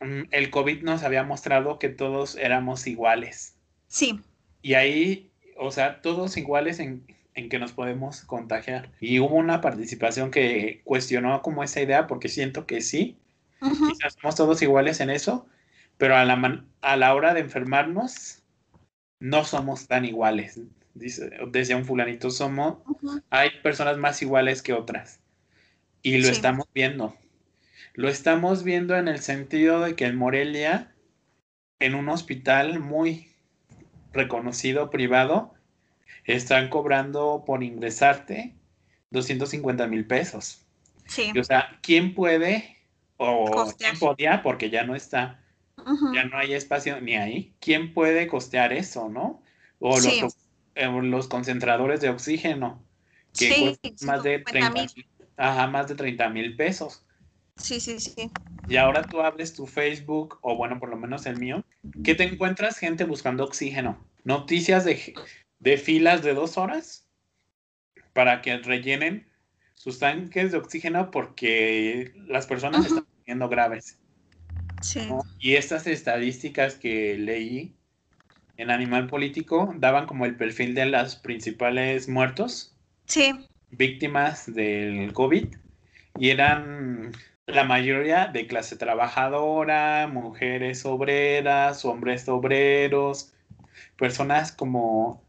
mm, 0.00 0.22
el 0.30 0.50
COVID 0.50 0.82
nos 0.82 1.02
había 1.02 1.24
mostrado 1.24 1.78
que 1.78 1.90
todos 1.90 2.36
éramos 2.36 2.86
iguales. 2.86 3.54
Sí. 3.88 4.18
Y 4.62 4.74
ahí, 4.74 5.30
o 5.58 5.70
sea, 5.70 6.00
todos 6.00 6.38
iguales 6.38 6.78
en, 6.78 7.04
en 7.34 7.50
que 7.50 7.58
nos 7.58 7.72
podemos 7.72 8.22
contagiar. 8.22 8.90
Y 8.98 9.18
hubo 9.18 9.36
una 9.36 9.60
participación 9.60 10.30
que 10.30 10.80
cuestionó 10.84 11.42
como 11.42 11.62
esa 11.62 11.82
idea, 11.82 12.06
porque 12.06 12.30
siento 12.30 12.66
que 12.66 12.80
sí, 12.80 13.18
Ujú. 13.60 13.90
quizás 13.90 14.14
somos 14.18 14.34
todos 14.34 14.62
iguales 14.62 15.00
en 15.00 15.10
eso, 15.10 15.46
pero 15.98 16.16
a 16.16 16.24
la, 16.24 16.36
man- 16.36 16.66
a 16.80 16.96
la 16.96 17.14
hora 17.14 17.34
de 17.34 17.40
enfermarnos, 17.40 18.42
no 19.20 19.44
somos 19.44 19.86
tan 19.86 20.04
iguales. 20.04 20.60
Dice, 20.94 21.30
decía 21.50 21.76
un 21.76 21.84
fulanito, 21.84 22.30
somos, 22.30 22.78
hay 23.30 23.50
personas 23.62 23.96
más 23.98 24.20
iguales 24.20 24.62
que 24.62 24.72
otras. 24.72 25.20
Y 26.02 26.18
lo 26.18 26.24
Sí. 26.26 26.32
estamos 26.32 26.66
viendo. 26.74 27.16
Lo 27.94 28.08
estamos 28.08 28.64
viendo 28.64 28.96
en 28.96 29.08
el 29.08 29.20
sentido 29.20 29.80
de 29.80 29.94
que 29.96 30.06
en 30.06 30.16
Morelia, 30.16 30.92
en 31.78 31.94
un 31.94 32.08
hospital 32.08 32.80
muy 32.80 33.28
reconocido 34.12 34.90
privado, 34.90 35.54
están 36.24 36.68
cobrando 36.68 37.44
por 37.46 37.62
ingresarte 37.62 38.54
250 39.10 39.86
mil 39.86 40.06
pesos. 40.06 40.64
Sí. 41.06 41.30
Y, 41.34 41.38
o 41.38 41.44
sea, 41.44 41.78
¿quién 41.82 42.14
puede 42.14 42.76
o 43.16 43.50
Costear. 43.50 43.90
quién 43.92 44.00
podía, 44.00 44.42
porque 44.42 44.70
ya 44.70 44.84
no 44.84 44.94
está, 44.94 45.41
Ya 46.14 46.24
no 46.24 46.38
hay 46.38 46.54
espacio 46.54 47.00
ni 47.00 47.16
ahí, 47.16 47.54
quién 47.60 47.94
puede 47.94 48.26
costear 48.26 48.72
eso, 48.72 49.08
¿no? 49.08 49.42
O 49.78 49.90
los, 49.94 50.02
Sí. 50.02 50.20
eh, 50.74 50.88
los 51.02 51.28
concentradores 51.28 52.00
de 52.00 52.10
oxígeno, 52.10 52.82
que 53.36 53.48
Sí, 53.52 53.60
cuestan 53.60 53.92
más 54.08 54.22
de 54.22 54.36
50 54.38 54.50
30 54.50 54.70
mil. 54.70 55.06
ajá, 55.36 55.66
más 55.66 55.88
de 55.88 55.94
30 55.94 56.28
mil 56.28 56.56
pesos. 56.56 57.04
Sí, 57.56 57.80
sí, 57.80 57.98
sí. 58.00 58.30
Y 58.66 58.76
ahora 58.76 59.08
tú 59.08 59.20
hables 59.20 59.54
tu 59.54 59.66
Facebook, 59.66 60.38
o 60.42 60.56
bueno, 60.56 60.78
por 60.78 60.88
lo 60.88 60.96
menos 60.96 61.26
el 61.26 61.36
mío, 61.36 61.64
que 62.04 62.14
te 62.14 62.24
encuentras 62.24 62.78
gente 62.78 63.04
buscando 63.04 63.44
oxígeno. 63.44 63.98
Noticias 64.24 64.84
de, 64.84 65.14
de 65.58 65.76
filas 65.76 66.22
de 66.22 66.34
dos 66.34 66.56
horas 66.58 67.08
para 68.12 68.42
que 68.42 68.56
rellenen 68.58 69.26
sus 69.74 69.98
tanques 69.98 70.52
de 70.52 70.58
oxígeno 70.58 71.10
porque 71.10 72.12
las 72.28 72.46
personas 72.46 72.84
están 72.86 73.04
poniendo 73.16 73.48
graves. 73.48 73.98
Sí. 74.82 75.06
¿no? 75.08 75.22
Y 75.38 75.54
estas 75.54 75.86
estadísticas 75.86 76.74
que 76.74 77.16
leí 77.18 77.74
en 78.56 78.70
Animal 78.70 79.06
Político 79.06 79.74
daban 79.78 80.06
como 80.06 80.26
el 80.26 80.36
perfil 80.36 80.74
de 80.74 80.86
las 80.86 81.16
principales 81.16 82.08
muertos, 82.08 82.76
Sí. 83.06 83.32
víctimas 83.70 84.52
del 84.52 85.12
COVID, 85.12 85.46
y 86.18 86.30
eran 86.30 87.12
la 87.46 87.64
mayoría 87.64 88.26
de 88.26 88.46
clase 88.46 88.76
trabajadora, 88.76 90.06
mujeres 90.06 90.84
obreras, 90.84 91.84
hombres 91.84 92.28
obreros, 92.28 93.32
personas 93.96 94.52
como 94.52 95.22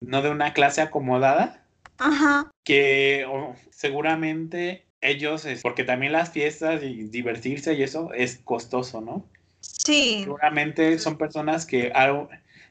no 0.00 0.22
de 0.22 0.30
una 0.30 0.52
clase 0.52 0.80
acomodada, 0.80 1.64
Ajá. 1.98 2.50
que 2.64 3.26
seguramente 3.70 4.86
ellos, 5.00 5.44
es, 5.44 5.62
porque 5.62 5.84
también 5.84 6.12
las 6.12 6.30
fiestas 6.30 6.82
y 6.82 7.04
divertirse 7.04 7.74
y 7.74 7.82
eso 7.82 8.12
es 8.12 8.40
costoso, 8.44 9.00
¿no? 9.00 9.24
Sí. 9.60 10.20
Seguramente 10.24 10.98
son 10.98 11.18
personas 11.18 11.66
que 11.66 11.92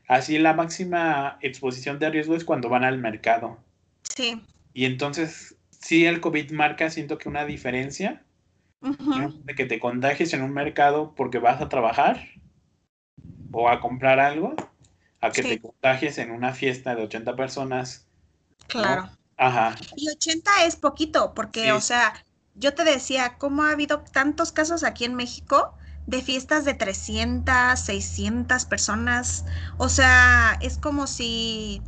así 0.07 0.37
la 0.37 0.53
máxima 0.53 1.37
exposición 1.41 1.99
de 1.99 2.09
riesgo 2.09 2.35
es 2.35 2.45
cuando 2.45 2.69
van 2.69 2.83
al 2.83 2.97
mercado. 2.97 3.57
Sí. 4.03 4.41
Y 4.73 4.85
entonces, 4.85 5.55
sí, 5.69 6.05
el 6.05 6.21
COVID 6.21 6.51
marca, 6.51 6.89
siento 6.89 7.17
que 7.17 7.29
una 7.29 7.45
diferencia 7.45 8.23
de 8.81 9.55
que 9.55 9.65
te 9.65 9.79
contagies 9.79 10.33
en 10.33 10.43
un 10.43 10.53
mercado 10.53 11.13
porque 11.15 11.39
vas 11.39 11.61
a 11.61 11.69
trabajar 11.69 12.27
o 13.51 13.69
a 13.69 13.79
comprar 13.79 14.19
algo, 14.19 14.55
a 15.19 15.31
que 15.31 15.41
Sí. 15.41 15.49
te 15.49 15.59
contagies 15.59 16.19
en 16.19 16.31
una 16.31 16.53
fiesta 16.53 16.93
de 16.95 17.03
80 17.03 17.35
personas. 17.35 18.07
Claro. 18.67 19.09
Ajá, 19.37 19.75
Y 19.95 20.09
80 20.09 20.51
es 20.65 20.75
poquito, 20.75 21.33
porque, 21.33 21.71
Sí. 21.71 21.73
o 21.73 21.81
sea, 21.81 22.13
yo 22.55 22.73
te 22.73 22.83
decía, 22.83 23.37
¿cómo 23.37 23.63
ha 23.63 23.71
habido 23.71 24.01
tantos 24.01 24.51
casos 24.51 24.83
aquí 24.83 25.05
en 25.05 25.15
México 25.15 25.75
de 26.05 26.21
fiestas 26.21 26.65
de 26.65 26.73
300, 26.73 27.79
600 27.79 28.65
personas? 28.65 29.45
O 29.77 29.89
sea, 29.89 30.57
es 30.61 30.77
como 30.77 31.07
si 31.07 31.83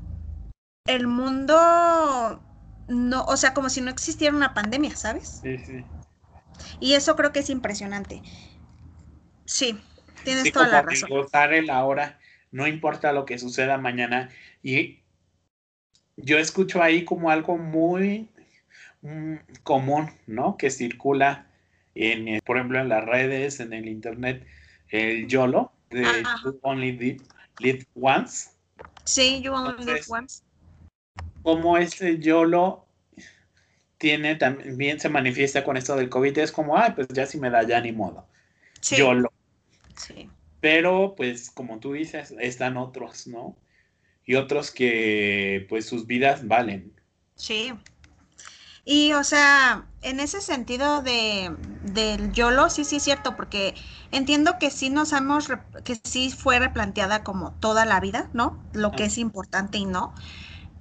el 0.88 1.08
mundo 1.08 2.44
no, 2.88 3.24
o 3.26 3.38
sea, 3.38 3.54
como 3.54 3.70
si 3.70 3.82
no 3.82 3.92
existiera 3.92 4.36
una 4.36 4.54
pandemia, 4.54 4.96
¿sabes? 4.96 5.44
sí, 5.44 5.58
sí. 5.58 5.92
Y 6.80 6.94
eso 6.94 7.16
creo 7.16 7.32
que 7.32 7.40
es 7.40 7.50
impresionante. 7.50 8.24
Sí, 9.46 9.78
tienes 10.24 10.52
Sí, 10.52 10.54
toda 10.54 10.68
la 10.70 10.82
razón. 10.82 11.10
gozar 11.10 11.54
el 11.54 11.70
ahora, 11.70 12.20
no 12.52 12.68
importa 12.68 13.12
lo 13.14 13.26
que 13.26 13.38
suceda 13.40 13.78
mañana. 13.78 14.30
Y 14.64 15.04
yo 16.22 16.38
escucho 16.38 16.82
ahí 16.82 17.06
como 17.06 17.30
algo 17.30 17.58
muy 17.58 18.30
mm, 19.02 19.36
común, 19.64 20.10
¿no? 20.28 20.58
Que 20.58 20.70
circula, 20.70 21.48
en, 21.96 22.28
eh, 22.28 22.42
por 22.46 22.58
ejemplo, 22.58 22.80
en 22.80 22.90
las 22.90 23.06
redes, 23.06 23.60
en 23.60 23.74
el 23.74 23.88
internet, 23.88 24.46
el 24.90 25.28
YOLO, 25.28 25.72
de 25.90 26.06
Ajá. 26.06 26.42
You 26.44 26.60
Only 26.62 26.92
Live, 26.94 27.22
Live 27.60 27.86
Once. 27.96 28.52
Sí, 29.06 29.42
you 29.42 29.52
only 29.54 29.84
live 29.84 30.02
once. 30.08 30.44
Como 31.42 31.78
este 31.78 32.20
YOLO 32.20 32.86
tiene 33.98 34.36
también 34.36 35.00
se 35.00 35.10
manifiesta 35.10 35.64
con 35.64 35.78
esto 35.78 35.96
del 35.96 36.10
COVID, 36.10 36.38
es 36.38 36.52
como, 36.52 36.78
ay, 36.78 36.94
pues 36.96 37.08
ya 37.10 37.26
si 37.26 37.40
me 37.40 37.50
da 37.50 37.64
ya 37.64 37.82
ni 37.82 37.92
modo. 37.92 38.28
Sí, 38.82 38.98
YOLO. 38.98 39.32
sí. 39.96 40.30
Pero, 40.62 41.16
pues, 41.16 41.50
como 41.52 41.80
tú 41.80 41.94
dices, 41.94 42.36
están 42.40 42.78
otros, 42.78 43.28
¿no? 43.28 43.56
Y 44.30 44.36
otros 44.36 44.70
que, 44.70 45.66
pues, 45.70 45.88
sus 45.88 46.06
vidas 46.06 46.48
valen. 46.48 46.94
Sí. 47.36 47.74
Y, 48.86 49.14
o 49.14 49.24
sea, 49.24 49.86
en 50.02 50.20
ese 50.20 50.42
sentido 50.42 51.02
de, 51.02 51.56
del 51.84 52.32
YOLO, 52.32 52.70
sí, 52.70 52.86
sí 52.86 52.96
es 52.98 53.04
cierto, 53.04 53.36
porque 53.36 53.76
entiendo 54.12 54.58
que 54.60 54.72
sí 54.72 54.90
nos 54.90 55.14
hemos, 55.14 55.48
que 55.84 55.96
sí 56.04 56.32
fue 56.32 56.60
replanteada 56.60 57.24
como 57.24 57.52
toda 57.54 57.86
la 57.86 58.00
vida, 58.00 58.30
¿no? 58.34 58.58
Lo 58.74 58.96
que 58.96 59.04
Ah. 59.04 59.06
es 59.06 59.18
importante 59.18 59.78
y 59.78 59.86
no. 59.86 60.14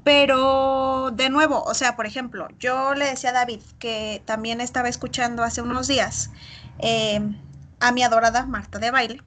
Pero, 0.04 1.10
de 1.14 1.30
nuevo, 1.30 1.62
o 1.64 1.74
sea, 1.74 1.96
por 1.96 2.06
ejemplo, 2.06 2.48
yo 2.58 2.94
le 2.94 3.06
decía 3.06 3.30
a 3.30 3.34
David 3.34 3.60
que 3.78 4.22
también 4.26 4.60
estaba 4.60 4.88
escuchando 4.88 5.42
hace 5.44 5.62
unos 5.62 5.88
días 5.88 6.30
eh, 6.80 7.20
a 7.80 7.92
mi 7.92 8.02
adorada 8.04 8.46
Marta 8.46 8.78
de 8.78 8.90
Baile. 8.90 9.22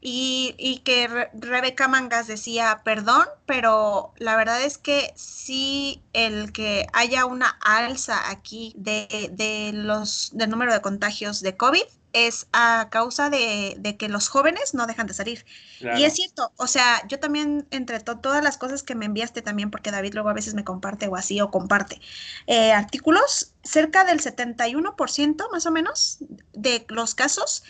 Y, 0.00 0.54
y 0.58 0.78
que 0.80 1.08
Re- 1.08 1.30
Rebeca 1.34 1.88
Mangas 1.88 2.26
decía, 2.26 2.82
perdón, 2.84 3.26
pero 3.46 4.12
la 4.18 4.36
verdad 4.36 4.62
es 4.62 4.78
que 4.78 5.12
sí 5.16 6.02
el 6.12 6.52
que 6.52 6.86
haya 6.92 7.26
una 7.26 7.58
alza 7.62 8.30
aquí 8.30 8.74
de, 8.76 9.30
de 9.32 9.72
los 9.74 10.30
del 10.34 10.50
número 10.50 10.72
de 10.72 10.80
contagios 10.82 11.40
de 11.40 11.56
COVID 11.56 11.82
es 12.12 12.46
a 12.52 12.88
causa 12.90 13.28
de, 13.30 13.76
de 13.78 13.96
que 13.96 14.08
los 14.08 14.28
jóvenes 14.28 14.72
no 14.74 14.86
dejan 14.86 15.06
de 15.06 15.14
salir. 15.14 15.44
Claro. 15.78 15.98
Y 15.98 16.04
es 16.04 16.14
cierto, 16.14 16.52
o 16.56 16.66
sea, 16.66 17.06
yo 17.08 17.18
también, 17.20 17.66
entre 17.70 18.00
to- 18.00 18.18
todas 18.18 18.42
las 18.42 18.56
cosas 18.58 18.82
que 18.82 18.94
me 18.94 19.04
enviaste 19.06 19.42
también, 19.42 19.70
porque 19.70 19.90
David 19.90 20.14
luego 20.14 20.30
a 20.30 20.32
veces 20.32 20.54
me 20.54 20.64
comparte 20.64 21.08
o 21.08 21.16
así, 21.16 21.40
o 21.40 21.50
comparte 21.50 22.00
eh, 22.46 22.72
artículos, 22.72 23.52
cerca 23.62 24.04
del 24.04 24.20
71% 24.20 25.48
más 25.52 25.66
o 25.66 25.70
menos 25.70 26.18
de 26.52 26.86
los 26.88 27.14
casos 27.14 27.62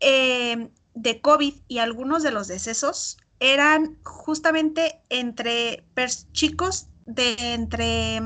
eh, 0.00 0.70
de 0.94 1.20
COVID 1.20 1.54
y 1.68 1.78
algunos 1.78 2.22
de 2.22 2.32
los 2.32 2.48
decesos 2.48 3.18
eran 3.40 3.96
justamente 4.04 5.00
entre 5.08 5.84
chicos 6.32 6.86
de 7.06 7.34
entre 7.54 8.22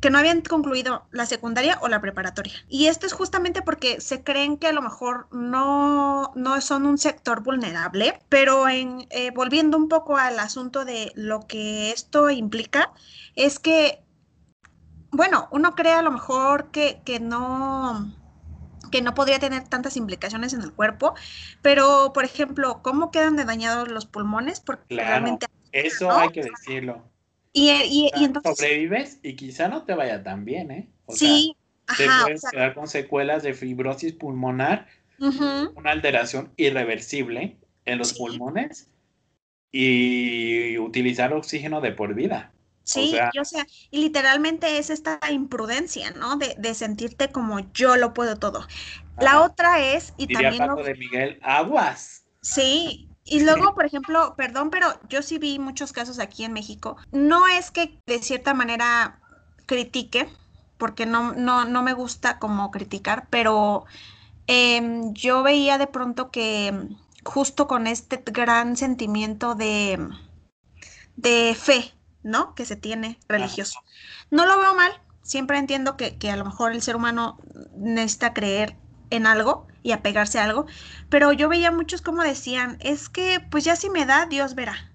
que 0.00 0.10
no 0.10 0.18
habían 0.18 0.42
concluido 0.42 1.06
la 1.10 1.26
secundaria 1.26 1.78
o 1.82 1.88
la 1.88 2.00
preparatoria. 2.00 2.52
Y 2.68 2.86
esto 2.86 3.06
es 3.06 3.12
justamente 3.12 3.62
porque 3.62 4.00
se 4.00 4.22
creen 4.22 4.56
que 4.56 4.68
a 4.68 4.72
lo 4.72 4.82
mejor 4.82 5.26
no, 5.32 6.32
no 6.34 6.60
son 6.60 6.86
un 6.86 6.98
sector 6.98 7.42
vulnerable, 7.42 8.18
pero 8.28 8.68
en, 8.68 9.06
eh, 9.10 9.30
volviendo 9.34 9.76
un 9.76 9.88
poco 9.88 10.16
al 10.16 10.38
asunto 10.38 10.84
de 10.84 11.12
lo 11.14 11.46
que 11.46 11.90
esto 11.90 12.30
implica, 12.30 12.92
es 13.34 13.58
que, 13.58 14.04
bueno, 15.10 15.48
uno 15.50 15.74
cree 15.74 15.94
a 15.94 16.02
lo 16.02 16.10
mejor 16.10 16.70
que, 16.70 17.00
que 17.04 17.20
no 17.20 18.14
que 18.90 19.02
no 19.02 19.14
podría 19.14 19.38
tener 19.38 19.68
tantas 19.68 19.96
implicaciones 19.96 20.52
en 20.54 20.62
el 20.62 20.72
cuerpo, 20.72 21.14
pero 21.62 22.12
por 22.14 22.24
ejemplo, 22.24 22.80
¿cómo 22.82 23.10
quedan 23.10 23.36
de 23.36 23.44
dañados 23.44 23.88
los 23.88 24.06
pulmones? 24.06 24.60
Porque 24.60 24.84
Claro. 24.88 25.06
realmente 25.08 25.46
Eso 25.72 26.08
¿no? 26.08 26.18
hay 26.18 26.32
que 26.32 26.42
decirlo. 26.42 27.10
y, 27.52 27.70
y, 27.70 28.10
y 28.14 28.24
entonces 28.24 28.58
Sobrevives 28.58 29.18
y 29.22 29.36
quizá 29.36 29.68
no 29.68 29.84
te 29.84 29.94
vaya 29.94 30.22
tan 30.22 30.44
bien, 30.44 30.70
¿eh? 30.70 30.88
O 31.06 31.16
sí, 31.16 31.56
sea, 31.92 31.96
te 31.96 32.04
ajá, 32.04 32.24
o 32.24 32.24
puedes 32.24 32.40
sea, 32.40 32.50
quedar 32.50 32.74
con 32.74 32.86
secuelas 32.88 33.42
de 33.42 33.54
fibrosis 33.54 34.12
pulmonar, 34.14 34.88
una 35.74 35.90
alteración 35.92 36.52
irreversible 36.56 37.58
en 37.84 37.98
los 37.98 38.12
Sí. 38.12 38.18
pulmones 38.18 38.90
y 39.72 40.78
utilizar 40.78 41.32
oxígeno 41.34 41.80
de 41.80 41.92
por 41.92 42.14
vida. 42.14 42.55
Sí, 42.86 43.18
o 43.40 43.44
sea, 43.44 43.66
y 43.90 43.98
literalmente 43.98 44.78
es 44.78 44.90
esta 44.90 45.18
imprudencia, 45.32 46.12
¿no? 46.12 46.36
De, 46.36 46.54
de 46.56 46.72
sentirte 46.72 47.32
como 47.32 47.58
yo 47.72 47.96
lo 47.96 48.14
puedo 48.14 48.36
todo. 48.36 48.64
La 49.18 49.42
otra 49.42 49.80
es, 49.80 50.14
y 50.16 50.28
también... 50.32 50.62
de 50.84 50.94
Miguel, 50.94 51.40
aguas. 51.42 52.26
Sí, 52.42 53.08
y 53.24 53.40
luego, 53.40 53.74
por 53.74 53.86
ejemplo, 53.86 54.34
perdón, 54.36 54.70
pero 54.70 54.86
yo 55.08 55.20
sí 55.22 55.38
vi 55.38 55.58
muchos 55.58 55.92
casos 55.92 56.20
aquí 56.20 56.44
en 56.44 56.52
México. 56.52 56.96
No 57.10 57.48
es 57.48 57.72
que 57.72 57.98
de 58.06 58.22
cierta 58.22 58.54
manera 58.54 59.18
critique, 59.66 60.28
porque 60.78 61.06
no, 61.06 61.32
no, 61.32 61.64
no 61.64 61.82
me 61.82 61.92
gusta 61.92 62.38
como 62.38 62.70
criticar, 62.70 63.26
pero 63.30 63.84
em, 64.46 65.12
yo 65.12 65.42
veía 65.42 65.76
de 65.76 65.88
pronto 65.88 66.30
que 66.30 66.72
justo 67.24 67.66
con 67.66 67.88
este 67.88 68.22
gran 68.24 68.76
sentimiento 68.76 69.56
de, 69.56 69.98
de 71.16 71.56
fe, 71.58 71.95
¿no? 72.26 72.54
Que 72.54 72.66
se 72.66 72.76
tiene 72.76 73.18
religioso. 73.28 73.80
No 74.30 74.44
lo 74.46 74.58
veo 74.58 74.74
mal, 74.74 74.92
siempre 75.22 75.58
entiendo 75.58 75.96
que, 75.96 76.16
que 76.16 76.30
a 76.30 76.36
lo 76.36 76.44
mejor 76.44 76.72
el 76.72 76.82
ser 76.82 76.96
humano 76.96 77.38
necesita 77.76 78.34
creer 78.34 78.76
en 79.10 79.26
algo 79.26 79.66
y 79.82 79.92
apegarse 79.92 80.40
a 80.40 80.44
algo, 80.44 80.66
pero 81.08 81.32
yo 81.32 81.48
veía 81.48 81.70
muchos 81.70 82.02
como 82.02 82.22
decían, 82.22 82.78
es 82.80 83.08
que 83.08 83.40
pues 83.50 83.64
ya 83.64 83.76
si 83.76 83.88
me 83.88 84.04
da, 84.04 84.26
Dios 84.26 84.54
verá. 84.54 84.92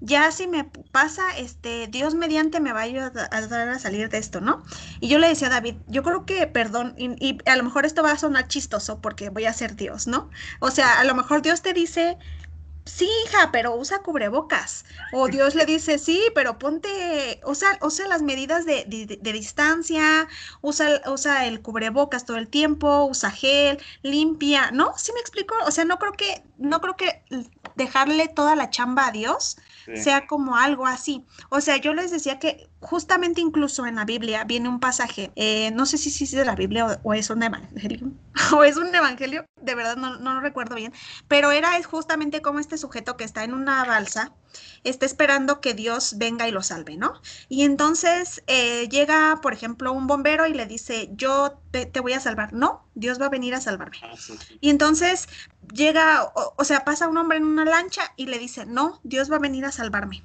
Ya 0.00 0.30
si 0.32 0.48
me 0.48 0.64
pasa, 0.64 1.22
este, 1.38 1.86
Dios 1.86 2.14
mediante 2.14 2.60
me 2.60 2.72
va 2.72 2.80
a 2.80 2.82
ayudar 2.82 3.68
a 3.68 3.78
salir 3.78 4.10
de 4.10 4.18
esto, 4.18 4.40
¿no? 4.40 4.62
Y 5.00 5.08
yo 5.08 5.18
le 5.18 5.28
decía 5.28 5.46
a 5.46 5.50
David, 5.50 5.76
yo 5.86 6.02
creo 6.02 6.26
que, 6.26 6.46
perdón, 6.46 6.94
y, 6.98 7.14
y, 7.24 7.38
a 7.48 7.56
lo 7.56 7.62
mejor 7.62 7.86
esto 7.86 8.02
va 8.02 8.10
a 8.10 8.18
sonar 8.18 8.48
chistoso 8.48 9.00
porque 9.00 9.30
voy 9.30 9.46
a 9.46 9.52
ser 9.54 9.76
Dios, 9.76 10.06
¿no? 10.06 10.28
O 10.58 10.70
sea, 10.70 11.00
a 11.00 11.04
lo 11.04 11.14
mejor 11.14 11.40
Dios 11.40 11.62
te 11.62 11.72
dice, 11.72 12.18
sí, 12.84 13.08
hija, 13.26 13.50
pero 13.52 13.74
usa 13.74 14.00
cubrebocas. 14.00 14.84
O 15.12 15.28
Dios 15.28 15.54
le 15.54 15.66
dice, 15.66 15.98
sí, 15.98 16.22
pero 16.34 16.58
ponte, 16.58 17.40
usa, 17.46 17.78
usa 17.82 18.08
las 18.08 18.22
medidas 18.22 18.64
de, 18.66 18.84
distancia, 19.20 20.28
usa, 20.60 21.00
usa 21.06 21.46
el 21.46 21.60
cubrebocas 21.62 22.24
todo 22.24 22.36
el 22.36 22.48
tiempo, 22.48 23.04
usa 23.04 23.30
gel, 23.30 23.78
limpia, 24.02 24.70
¿no? 24.70 24.92
¿Sí 24.96 25.12
me 25.12 25.20
explico? 25.20 25.54
O 25.66 25.70
sea, 25.70 25.84
no 25.84 25.98
creo 25.98 26.12
que, 26.12 26.42
no 26.58 26.80
creo 26.80 26.96
que 26.96 27.22
dejarle 27.76 28.28
toda 28.28 28.56
la 28.56 28.70
chamba 28.70 29.08
a 29.08 29.12
Dios 29.12 29.56
sea 29.94 30.26
como 30.26 30.56
algo 30.56 30.86
así. 30.86 31.24
O 31.50 31.60
sea, 31.60 31.76
yo 31.76 31.92
les 31.92 32.10
decía 32.10 32.38
que 32.38 32.68
justamente 32.84 33.40
incluso 33.40 33.86
en 33.86 33.96
la 33.96 34.04
Biblia 34.04 34.44
viene 34.44 34.68
un 34.68 34.80
pasaje, 34.80 35.32
eh, 35.36 35.70
no 35.72 35.86
sé 35.86 35.98
si, 35.98 36.10
si 36.10 36.24
es 36.24 36.32
de 36.32 36.44
la 36.44 36.54
Biblia 36.54 37.00
o, 37.02 37.14
es 37.14 37.30
un 37.30 37.42
evangelio, 37.42 38.12
o 38.54 38.62
es 38.62 38.76
un 38.76 38.94
evangelio, 38.94 39.46
de 39.60 39.74
verdad 39.74 39.96
no, 39.96 40.18
no 40.18 40.34
lo 40.34 40.40
recuerdo 40.40 40.76
bien, 40.76 40.92
pero 41.26 41.50
era 41.50 41.78
es 41.78 41.86
justamente 41.86 42.42
como 42.42 42.60
este 42.60 42.78
sujeto 42.78 43.16
que 43.16 43.24
está 43.24 43.42
en 43.44 43.54
una 43.54 43.84
balsa, 43.84 44.32
está 44.84 45.06
esperando 45.06 45.60
que 45.60 45.74
Dios 45.74 46.14
venga 46.18 46.48
y 46.48 46.52
lo 46.52 46.62
salve, 46.62 46.96
¿no? 46.96 47.20
Y 47.48 47.62
entonces 47.62 48.42
eh, 48.46 48.88
llega, 48.88 49.40
por 49.42 49.52
ejemplo, 49.52 49.92
un 49.92 50.06
bombero 50.06 50.46
y 50.46 50.54
le 50.54 50.66
dice, 50.66 51.10
yo 51.12 51.60
te, 51.70 52.00
voy 52.00 52.12
a 52.12 52.20
salvar. 52.20 52.52
No, 52.52 52.86
Dios 52.94 53.20
va 53.20 53.26
a 53.26 53.30
venir 53.30 53.54
a 53.54 53.60
salvarme. 53.60 53.98
Ah, 54.02 54.14
y 54.60 54.70
entonces 54.70 55.28
llega, 55.72 56.32
o, 56.56 56.64
sea, 56.64 56.84
pasa 56.84 57.08
un 57.08 57.16
hombre 57.16 57.38
en 57.38 57.44
una 57.44 57.64
lancha 57.64 58.12
y 58.16 58.26
le 58.26 58.38
dice, 58.38 58.66
no, 58.66 59.00
Dios 59.02 59.30
va 59.30 59.36
a 59.36 59.40
venir 59.40 59.64
a 59.64 59.72
salvarme. 59.72 60.24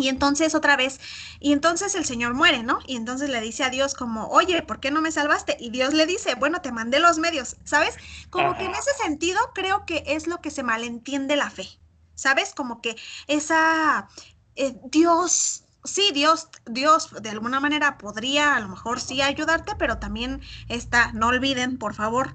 Y 0.00 0.08
entonces 0.08 0.54
otra 0.54 0.76
vez, 0.76 1.00
y 1.40 1.52
entonces 1.52 1.94
el 1.94 2.04
Señor 2.04 2.34
muere, 2.34 2.62
¿no? 2.62 2.78
Y 2.86 2.96
entonces 2.96 3.28
le 3.30 3.40
dice 3.40 3.64
a 3.64 3.70
Dios 3.70 3.94
como, 3.94 4.28
oye, 4.28 4.62
¿por 4.62 4.80
qué 4.80 4.90
no 4.90 5.02
me 5.02 5.12
salvaste? 5.12 5.56
Y 5.60 5.70
Dios 5.70 5.94
le 5.94 6.06
dice, 6.06 6.34
bueno, 6.34 6.60
te 6.62 6.72
mandé 6.72 6.98
los 7.00 7.18
medios, 7.18 7.56
¿sabes? 7.64 7.96
Como 8.30 8.56
que 8.56 8.64
en 8.64 8.72
ese 8.72 8.92
sentido 9.02 9.38
creo 9.54 9.84
que 9.86 10.02
es 10.06 10.26
lo 10.26 10.40
que 10.40 10.50
se 10.50 10.62
malentiende 10.62 11.36
la 11.36 11.50
fe, 11.50 11.68
¿sabes? 12.14 12.54
Como 12.54 12.80
que 12.80 12.96
esa, 13.26 14.08
eh, 14.56 14.74
Dios, 14.84 15.64
sí, 15.84 16.10
Dios, 16.14 16.48
Dios 16.66 17.10
de 17.22 17.30
alguna 17.30 17.60
manera 17.60 17.98
podría 17.98 18.56
a 18.56 18.60
lo 18.60 18.68
mejor 18.68 19.00
sí 19.00 19.22
ayudarte, 19.22 19.72
pero 19.78 19.98
también 19.98 20.40
está, 20.68 21.12
no 21.12 21.28
olviden, 21.28 21.78
por 21.78 21.94
favor. 21.94 22.34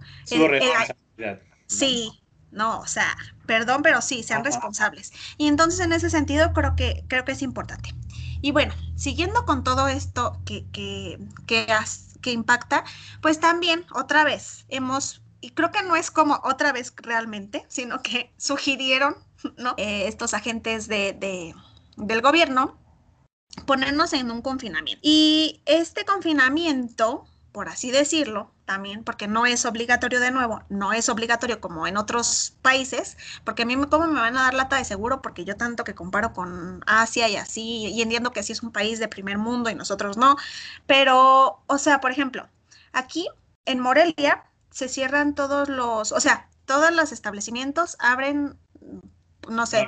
sí, 1.68 2.12
no, 2.52 2.80
o 2.80 2.88
sea, 2.88 3.16
perdón, 3.46 3.82
pero 3.84 4.02
sí, 4.02 4.24
sean 4.24 4.44
responsables. 4.44 5.12
Y 5.38 5.48
entonces 5.48 5.80
en 5.80 5.94
ese 5.94 6.10
sentido 6.10 6.54
creo 6.54 6.76
que, 6.76 7.04
creo 7.08 7.26
que 7.26 7.34
es 7.34 7.42
importante. 7.42 7.94
Y 8.42 8.52
bueno, 8.52 8.74
siguiendo 8.96 9.46
con 9.46 9.64
todo 9.64 9.88
esto 9.88 10.40
que, 10.46 10.66
que, 10.72 11.20
que, 11.48 11.68
que 12.22 12.32
impacta, 12.32 12.84
pues 13.22 13.40
también 13.40 13.86
otra 13.94 14.24
vez 14.24 14.66
hemos, 14.70 15.22
y 15.42 15.52
creo 15.52 15.72
que 15.72 15.84
no 15.84 15.96
es 15.96 16.12
como 16.12 16.40
otra 16.44 16.72
vez 16.72 16.94
realmente, 16.98 17.66
sino 17.68 18.02
que 18.02 18.34
sugirieron, 18.38 19.16
¿no? 19.58 19.74
Eh, 19.78 20.08
estos 20.08 20.34
agentes 20.34 20.88
de, 20.88 21.14
de, 21.14 21.54
del 21.98 22.22
gobierno 22.22 22.80
ponernos 23.66 24.14
en 24.14 24.32
un 24.32 24.42
confinamiento. 24.42 25.00
Y 25.04 25.62
este 25.66 26.06
confinamiento, 26.06 27.26
por 27.52 27.70
así 27.70 27.92
decirlo, 27.92 28.55
también, 28.66 29.04
porque 29.04 29.28
no 29.28 29.46
es 29.46 29.66
obligatorio 29.66 30.20
de 30.20 30.32
nuevo, 30.32 30.64
no 30.70 30.94
es 30.94 31.10
obligatorio 31.10 31.62
como 31.62 31.88
en 31.88 31.98
otros 31.98 32.56
países, 32.62 33.18
porque 33.44 33.64
a 33.64 33.66
mí 33.66 33.76
cómo 33.90 34.08
me 34.08 34.20
van 34.20 34.38
a 34.38 34.44
dar 34.44 34.54
lata 34.54 34.78
de 34.78 34.86
seguro, 34.86 35.22
porque 35.22 35.46
yo 35.46 35.56
tanto 35.56 35.84
que 35.84 35.96
comparo 35.96 36.34
con 36.34 36.84
Asia 36.88 37.30
y 37.30 37.36
así, 37.36 37.88
y 37.88 38.02
entiendo 38.02 38.32
que 38.32 38.44
sí 38.44 38.52
es 38.52 38.64
un 38.64 38.72
país 38.72 39.00
de 39.00 39.08
primer 39.08 39.38
mundo 39.38 39.70
y 39.70 39.76
nosotros 39.76 40.18
no, 40.18 40.36
pero, 40.88 41.64
o 41.68 41.78
sea, 41.78 42.02
por 42.02 42.12
ejemplo, 42.12 42.48
aquí 42.92 43.28
en 43.66 43.80
Morelia 43.80 44.44
se 44.72 44.90
cierran 44.90 45.36
todos 45.36 45.70
los, 45.70 46.12
o 46.12 46.20
sea, 46.20 46.50
todos 46.66 46.92
los 46.92 47.12
establecimientos 47.12 47.96
abren, 48.00 48.58
no 49.48 49.66
sé, 49.66 49.88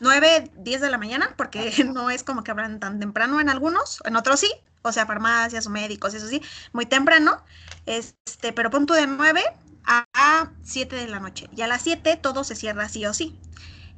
9, 0.00 0.50
10 0.56 0.80
de 0.80 0.90
la 0.90 0.98
mañana, 0.98 1.34
porque 1.36 1.72
no 1.84 2.10
es 2.10 2.24
como 2.24 2.44
que 2.44 2.50
abran 2.50 2.80
tan 2.80 3.00
temprano 3.00 3.40
en 3.40 3.48
algunos, 3.48 4.00
en 4.04 4.16
otros 4.16 4.40
sí, 4.40 4.52
o 4.82 4.92
sea, 4.92 5.06
farmacias 5.06 5.66
o 5.66 5.70
médicos, 5.70 6.14
eso 6.14 6.28
sí, 6.28 6.42
muy 6.72 6.86
temprano, 6.86 7.42
este, 7.86 8.52
pero 8.52 8.70
punto 8.70 8.94
de 8.94 9.06
9 9.06 9.42
a 9.84 10.50
7 10.62 10.96
de 10.96 11.08
la 11.08 11.20
noche. 11.20 11.48
Y 11.56 11.62
a 11.62 11.66
las 11.66 11.82
7 11.82 12.16
todo 12.16 12.44
se 12.44 12.54
cierra 12.56 12.88
sí 12.88 13.06
o 13.06 13.14
sí. 13.14 13.38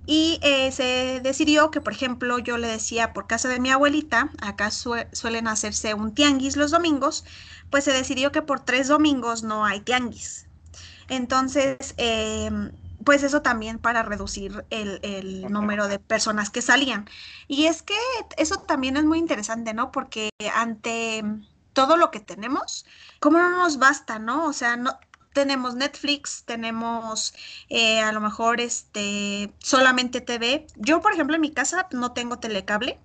Y 0.07 0.41
eh, 0.43 0.73
se 0.73 1.21
decidió 1.23 1.71
que, 1.71 1.81
por 1.81 1.93
ejemplo, 1.93 2.39
yo 2.39 2.59
le 2.59 2.69
decía 2.69 3.13
por 3.13 3.27
casa 3.27 3.49
de 3.49 3.61
mi 3.61 3.71
abuelita, 3.71 4.31
acá 4.41 4.71
suelen 4.71 5.47
hacerse 5.47 5.95
un 5.95 6.15
tianguis 6.15 6.57
los 6.57 6.71
domingos, 6.71 7.25
pues 7.71 7.85
se 7.85 7.93
decidió 7.93 8.33
que 8.33 8.43
por 8.43 8.61
tres 8.61 8.89
domingos 8.89 9.43
no 9.43 9.65
hay 9.65 9.81
tianguis. 9.81 10.47
Entonces, 11.09 11.95
eh, 11.99 12.51
pues 13.05 13.23
eso 13.23 13.43
también 13.43 13.79
para 13.79 14.03
reducir 14.03 14.65
el, 14.71 15.51
número 15.51 15.89
de 15.89 15.99
personas 15.99 16.51
que 16.51 16.63
salían. 16.63 17.09
Y 17.49 17.67
es 17.67 17.83
que 17.83 17.97
eso 18.37 18.57
también 18.61 18.97
es 18.97 19.05
muy 19.05 19.19
interesante, 19.19 19.75
¿no? 19.75 19.91
Porque 19.91 20.31
ante 20.55 21.25
todo 21.73 21.97
lo 21.97 22.11
que 22.11 22.21
tenemos, 22.21 22.85
¿cómo 23.21 23.39
no 23.39 23.51
nos 23.51 23.79
basta, 23.79 24.19
no? 24.19 24.47
O 24.47 24.53
sea, 24.53 24.77
no 24.77 24.99
tenemos 25.33 25.75
Netflix, 25.75 26.45
tenemos 26.45 27.35
eh, 27.69 28.01
a 28.01 28.13
lo 28.13 28.21
mejor 28.21 28.61
este 28.61 29.53
solamente 29.59 30.21
TV. 30.21 30.67
Yo, 30.77 31.01
por 31.01 31.13
ejemplo, 31.13 31.37
en 31.37 31.43
mi 31.43 31.53
casa 31.53 31.89
no 31.93 32.13
tengo 32.13 32.39
telecable 32.39 32.99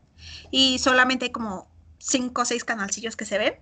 y 0.52 0.80
solamente 0.80 1.26
hay 1.26 1.32
como 1.32 1.68
cinco 2.06 2.44
o 2.44 2.46
seis 2.46 2.64
canalcillos 2.64 3.16
que 3.16 3.26
se 3.26 3.38
ven. 3.38 3.56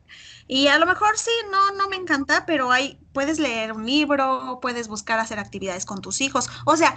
Y 0.48 0.68
a 0.68 0.78
lo 0.78 0.86
mejor 0.86 1.18
sí, 1.18 1.32
no, 1.52 1.72
no 1.72 1.88
me 1.88 1.96
encanta, 1.96 2.46
pero 2.46 2.72
hay, 2.72 3.00
puedes 3.14 3.40
leer 3.40 3.72
un 3.72 3.86
libro, 3.86 4.60
puedes 4.62 4.88
buscar 4.88 5.20
hacer 5.20 5.40
actividades 5.40 5.86
con 5.86 6.02
tus 6.02 6.20
hijos. 6.20 6.50
O 6.66 6.76
sea, 6.76 6.96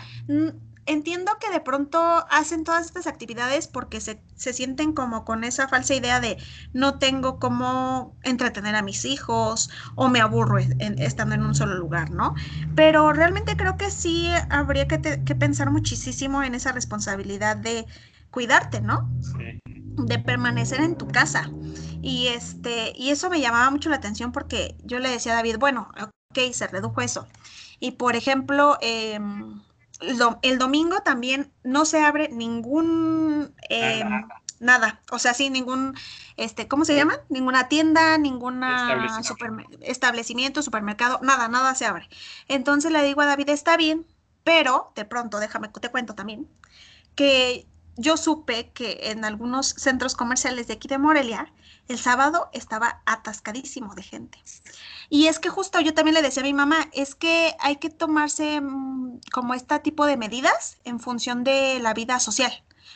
entiendo 0.86 1.32
que 1.40 1.50
de 1.50 1.60
pronto 1.60 1.98
hacen 2.30 2.64
todas 2.64 2.86
estas 2.86 3.06
actividades 3.06 3.68
porque 3.68 4.00
se, 4.00 4.20
se, 4.34 4.52
sienten 4.52 4.92
como 4.92 5.24
con 5.24 5.44
esa 5.44 5.68
falsa 5.68 5.94
idea 5.94 6.18
de 6.18 6.36
no 6.72 6.98
tengo 6.98 7.38
cómo 7.38 8.16
entretener 8.24 8.74
a 8.74 8.82
mis 8.82 9.04
hijos 9.04 9.70
o 9.94 10.08
me 10.08 10.20
aburro 10.20 10.58
estando 10.58 11.36
en 11.36 11.42
un 11.42 11.54
solo 11.54 11.76
lugar, 11.76 12.10
¿no? 12.10 12.34
Pero 12.74 13.12
realmente 13.12 13.56
creo 13.56 13.76
que 13.76 13.90
sí 13.92 14.28
habría 14.50 14.88
que, 14.88 15.00
que 15.00 15.34
pensar 15.36 15.70
muchísimo 15.70 16.42
en 16.42 16.56
esa 16.56 16.72
responsabilidad 16.72 17.56
de 17.56 17.86
cuidarte, 18.36 18.82
¿no? 18.82 19.10
Sí 19.22 19.58
de 19.96 20.18
permanecer 20.18 20.80
en 20.80 20.96
tu 20.96 21.08
casa. 21.08 21.50
Y, 22.02 22.28
este, 22.28 22.92
y 22.94 23.10
eso 23.10 23.30
me 23.30 23.40
llamaba 23.40 23.70
mucho 23.70 23.88
la 23.88 23.96
atención 23.96 24.32
porque 24.32 24.76
yo 24.84 24.98
le 24.98 25.08
decía 25.08 25.32
a 25.32 25.36
David, 25.36 25.56
bueno, 25.58 25.88
ok, 26.00 26.52
se 26.52 26.66
redujo 26.66 27.00
eso. 27.00 27.26
Y 27.80 27.92
por 27.92 28.16
ejemplo, 28.16 28.78
em, 28.80 29.60
el 30.42 30.58
domingo 30.58 31.00
también 31.00 31.52
no 31.64 31.84
se 31.84 32.02
abre 32.02 32.28
ningún... 32.28 33.54
Em, 33.68 34.26
nada. 34.60 35.00
o 35.10 35.18
sea, 35.18 35.34
sí, 35.34 35.50
ningún, 35.50 35.94
este, 36.36 36.68
¿cómo 36.68 36.84
se 36.84 36.94
llama? 36.94 37.18
Ninguna 37.28 37.68
tienda, 37.68 38.16
ninguna 38.16 39.10
establecimiento. 39.10 39.78
establecimiento, 39.82 40.62
supermercado, 40.62 41.18
nada, 41.22 41.48
nada 41.48 41.74
se 41.74 41.86
abre. 41.86 42.08
Entonces 42.48 42.90
le 42.92 43.02
digo 43.02 43.20
a 43.20 43.26
David, 43.26 43.50
está 43.50 43.76
bien, 43.76 44.06
pero 44.44 44.92
de 44.94 45.04
pronto, 45.04 45.40
déjame, 45.40 45.68
te 45.68 45.90
cuento 45.90 46.14
también, 46.14 46.48
que 47.14 47.66
yo 47.96 48.16
supe 48.16 48.70
que 48.70 49.10
en 49.10 49.24
algunos 49.24 49.68
centros 49.68 50.14
comerciales 50.14 50.66
de 50.66 50.74
aquí 50.74 50.88
de 50.88 50.98
Morelia, 50.98 51.52
el 51.88 51.98
sábado 51.98 52.48
estaba 52.52 53.02
atascadísimo 53.06 53.94
de 53.94 54.02
gente. 54.02 54.42
Y 55.08 55.28
es 55.28 55.38
que 55.38 55.48
justo 55.48 55.80
yo 55.80 55.94
también 55.94 56.14
le 56.14 56.22
decía 56.22 56.42
a 56.42 56.44
mi 56.44 56.52
mamá, 56.52 56.88
es 56.92 57.14
que 57.14 57.54
hay 57.60 57.76
que 57.76 57.90
tomarse 57.90 58.60
mm, 58.60 59.20
como 59.32 59.54
este 59.54 59.78
tipo 59.80 60.04
de 60.06 60.16
medidas 60.16 60.78
en 60.84 61.00
función 61.00 61.44
de 61.44 61.78
la 61.80 61.94
vida 61.94 62.18
social. 62.20 62.52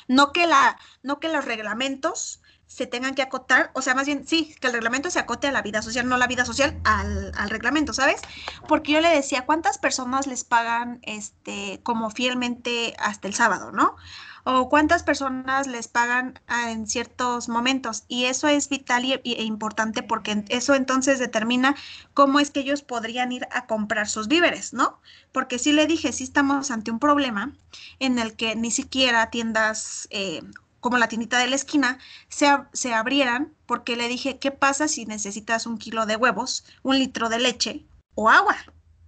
No 0.08 0.32
que, 0.32 0.46
la, 0.46 0.78
no 1.02 1.20
que 1.20 1.28
los 1.28 1.44
reglamentos 1.44 2.40
se 2.66 2.86
tengan 2.86 3.16
que 3.16 3.22
acotar, 3.22 3.72
o 3.74 3.82
sea, 3.82 3.96
más 3.96 4.06
bien, 4.06 4.24
sí, 4.28 4.54
que 4.60 4.68
el 4.68 4.72
reglamento 4.72 5.10
se 5.10 5.18
acote 5.18 5.48
a 5.48 5.52
la 5.52 5.60
vida 5.60 5.82
social, 5.82 6.08
no 6.08 6.16
la 6.16 6.28
vida 6.28 6.44
social 6.44 6.80
al, 6.84 7.32
al, 7.36 7.50
reglamento, 7.50 7.92
¿sabes? 7.92 8.20
Porque 8.68 8.92
yo 8.92 9.00
le 9.00 9.08
decía, 9.08 9.44
¿cuántas 9.44 9.78
personas 9.78 10.28
les 10.28 10.44
pagan 10.44 11.00
este 11.02 11.80
como 11.82 12.10
fielmente 12.10 12.94
hasta 13.00 13.26
el 13.26 13.34
sábado, 13.34 13.72
¿no? 13.72 13.96
O 14.44 14.68
cuántas 14.68 15.02
personas 15.02 15.66
les 15.66 15.88
pagan 15.88 16.40
en 16.68 16.86
ciertos 16.86 17.48
momentos. 17.48 18.04
Y 18.08 18.24
eso 18.24 18.48
es 18.48 18.68
vital 18.68 19.04
y, 19.04 19.12
e 19.12 19.42
importante 19.42 20.02
porque 20.02 20.44
eso 20.48 20.74
entonces 20.74 21.18
determina 21.18 21.76
cómo 22.14 22.40
es 22.40 22.50
que 22.50 22.60
ellos 22.60 22.82
podrían 22.82 23.32
ir 23.32 23.46
a 23.50 23.66
comprar 23.66 24.08
sus 24.08 24.28
víveres, 24.28 24.72
¿no? 24.72 25.00
Porque 25.32 25.58
sí 25.58 25.72
le 25.72 25.86
dije, 25.86 26.12
sí 26.12 26.24
estamos 26.24 26.70
ante 26.70 26.90
un 26.90 26.98
problema 26.98 27.52
en 27.98 28.18
el 28.18 28.34
que 28.34 28.56
ni 28.56 28.70
siquiera 28.70 29.30
tiendas 29.30 30.08
eh, 30.10 30.42
como 30.80 30.98
la 30.98 31.08
tiendita 31.08 31.38
de 31.38 31.46
la 31.46 31.56
esquina, 31.56 31.98
se, 32.28 32.46
se 32.72 32.94
abrieran 32.94 33.52
porque 33.66 33.96
le 33.96 34.08
dije, 34.08 34.38
¿qué 34.38 34.50
pasa 34.50 34.88
si 34.88 35.06
necesitas 35.06 35.66
un 35.66 35.78
kilo 35.78 36.06
de 36.06 36.16
huevos, 36.16 36.64
un 36.82 36.98
litro 36.98 37.28
de 37.28 37.38
leche 37.38 37.84
o 38.14 38.30
agua? 38.30 38.56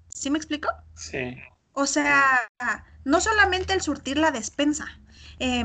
¿Sí 0.09 0.31
me 0.31 0.39
explico? 0.39 0.69
Sí. 0.95 1.37
O 1.73 1.87
sea, 1.87 2.41
no 3.05 3.21
solamente 3.21 3.73
el 3.73 3.81
surtir 3.81 4.19
la 4.19 4.31
despensa, 4.31 4.87
eh, 5.43 5.65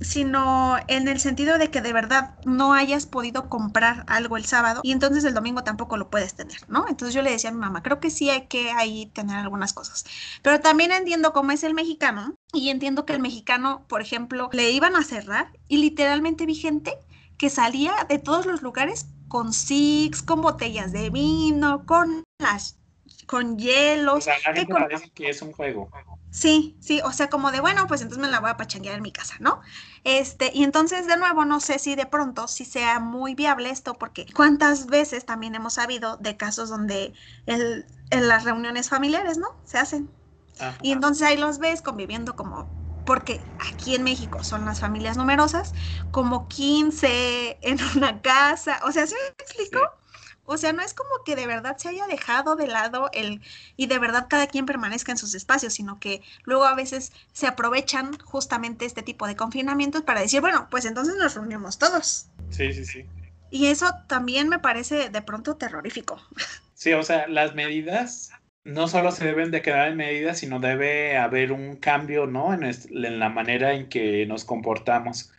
sino 0.00 0.76
en 0.88 1.06
el 1.06 1.20
sentido 1.20 1.56
de 1.56 1.70
que 1.70 1.80
de 1.80 1.92
verdad 1.92 2.34
no 2.44 2.74
hayas 2.74 3.06
podido 3.06 3.48
comprar 3.48 4.04
algo 4.08 4.36
el 4.36 4.44
sábado 4.44 4.80
y 4.82 4.90
entonces 4.90 5.22
el 5.22 5.34
domingo 5.34 5.62
tampoco 5.62 5.96
lo 5.96 6.10
puedes 6.10 6.34
tener, 6.34 6.58
¿no? 6.68 6.86
Entonces 6.88 7.14
yo 7.14 7.22
le 7.22 7.30
decía 7.30 7.50
a 7.50 7.52
mi 7.52 7.60
mamá, 7.60 7.82
creo 7.82 8.00
que 8.00 8.10
sí 8.10 8.28
hay 8.28 8.46
que 8.46 8.72
ahí 8.72 9.06
tener 9.14 9.36
algunas 9.36 9.72
cosas, 9.72 10.04
pero 10.42 10.60
también 10.60 10.90
entiendo 10.90 11.32
cómo 11.32 11.52
es 11.52 11.62
el 11.62 11.74
mexicano 11.74 12.34
y 12.52 12.70
entiendo 12.70 13.06
que 13.06 13.12
el 13.12 13.20
mexicano, 13.20 13.84
por 13.88 14.02
ejemplo, 14.02 14.50
le 14.52 14.72
iban 14.72 14.96
a 14.96 15.04
cerrar 15.04 15.52
y 15.68 15.78
literalmente 15.78 16.44
vi 16.44 16.56
gente 16.56 16.92
que 17.38 17.48
salía 17.48 17.92
de 18.08 18.18
todos 18.18 18.46
los 18.46 18.62
lugares 18.62 19.06
con 19.28 19.52
six, 19.52 20.22
con 20.22 20.40
botellas 20.40 20.90
de 20.90 21.10
vino, 21.10 21.86
con 21.86 22.24
las 22.38 22.78
con 23.26 23.58
hielos. 23.58 24.18
O 24.18 24.20
sea, 24.20 24.34
la 24.44 24.54
gente 24.54 24.72
parece 24.74 25.10
que 25.10 25.30
es 25.30 25.40
un 25.40 25.52
juego. 25.52 25.88
Sí, 26.36 26.76
sí, 26.80 27.00
o 27.04 27.12
sea, 27.12 27.28
como 27.30 27.52
de, 27.52 27.60
bueno, 27.60 27.86
pues 27.86 28.02
entonces 28.02 28.20
me 28.20 28.28
la 28.30 28.40
voy 28.40 28.50
a 28.50 28.56
pachanguear 28.56 28.96
en 28.96 29.02
mi 29.02 29.12
casa, 29.12 29.36
¿no? 29.38 29.60
Este, 30.02 30.50
y 30.52 30.64
entonces, 30.64 31.06
de 31.06 31.16
nuevo, 31.16 31.44
no 31.44 31.60
sé 31.60 31.78
si 31.78 31.94
de 31.94 32.06
pronto 32.06 32.48
si 32.48 32.64
sea 32.64 32.98
muy 32.98 33.34
viable 33.36 33.70
esto, 33.70 33.94
porque 33.98 34.26
cuántas 34.34 34.86
veces 34.86 35.24
también 35.26 35.54
hemos 35.54 35.74
sabido 35.74 36.16
de 36.16 36.36
casos 36.36 36.68
donde 36.70 37.14
el, 37.46 37.86
en 38.10 38.26
las 38.28 38.42
reuniones 38.44 38.88
familiares, 38.88 39.38
¿no? 39.38 39.46
Se 39.64 39.78
hacen. 39.78 40.12
Ajá. 40.58 40.78
Y 40.82 40.92
entonces 40.92 41.26
ahí 41.26 41.36
los 41.36 41.58
ves 41.58 41.82
conviviendo 41.82 42.36
como, 42.36 42.74
porque 43.04 43.52
aquí 43.70 43.94
en 43.94 44.02
México 44.04 44.42
son 44.42 44.64
las 44.64 44.80
familias 44.80 45.16
numerosas, 45.16 45.72
como 46.10 46.48
15 46.48 47.58
en 47.62 47.78
una 47.96 48.22
casa, 48.22 48.80
o 48.84 48.92
sea, 48.92 49.06
¿se 49.06 49.14
me 49.14 49.28
explico? 49.44 49.78
Sí. 49.78 50.03
O 50.46 50.56
sea, 50.56 50.72
no 50.72 50.82
es 50.82 50.94
como 50.94 51.10
que 51.24 51.36
de 51.36 51.46
verdad 51.46 51.76
se 51.78 51.88
haya 51.88 52.06
dejado 52.06 52.56
de 52.56 52.66
lado 52.66 53.10
el 53.12 53.40
y 53.76 53.86
de 53.86 53.98
verdad 53.98 54.26
cada 54.28 54.46
quien 54.46 54.66
permanezca 54.66 55.12
en 55.12 55.18
sus 55.18 55.34
espacios, 55.34 55.74
sino 55.74 55.98
que 55.98 56.22
luego 56.44 56.64
a 56.64 56.74
veces 56.74 57.12
se 57.32 57.46
aprovechan 57.46 58.18
justamente 58.18 58.84
este 58.84 59.02
tipo 59.02 59.26
de 59.26 59.36
confinamientos 59.36 60.02
para 60.02 60.20
decir, 60.20 60.40
bueno, 60.40 60.68
pues 60.70 60.84
entonces 60.84 61.14
nos 61.16 61.34
reunimos 61.34 61.78
todos. 61.78 62.26
Sí, 62.50 62.72
sí, 62.72 62.84
sí. 62.84 63.06
Y 63.50 63.66
eso 63.66 63.90
también 64.08 64.48
me 64.48 64.58
parece 64.58 65.10
de 65.10 65.22
pronto 65.22 65.56
terrorífico. 65.56 66.20
Sí, 66.76 66.92
o 66.92 67.02
sea, 67.02 67.28
las 67.28 67.54
medidas 67.54 68.30
no 68.64 68.88
solo 68.88 69.12
se 69.12 69.24
deben 69.24 69.50
de 69.50 69.62
quedar 69.62 69.88
en 69.88 69.96
medidas, 69.96 70.38
sino 70.38 70.58
debe 70.60 71.16
haber 71.16 71.52
un 71.52 71.76
cambio, 71.76 72.26
¿no? 72.26 72.52
En, 72.52 72.64
en 72.64 73.18
la 73.18 73.28
manera 73.28 73.74
en 73.74 73.88
que 73.88 74.26
nos 74.26 74.44
comportamos. 74.44 75.30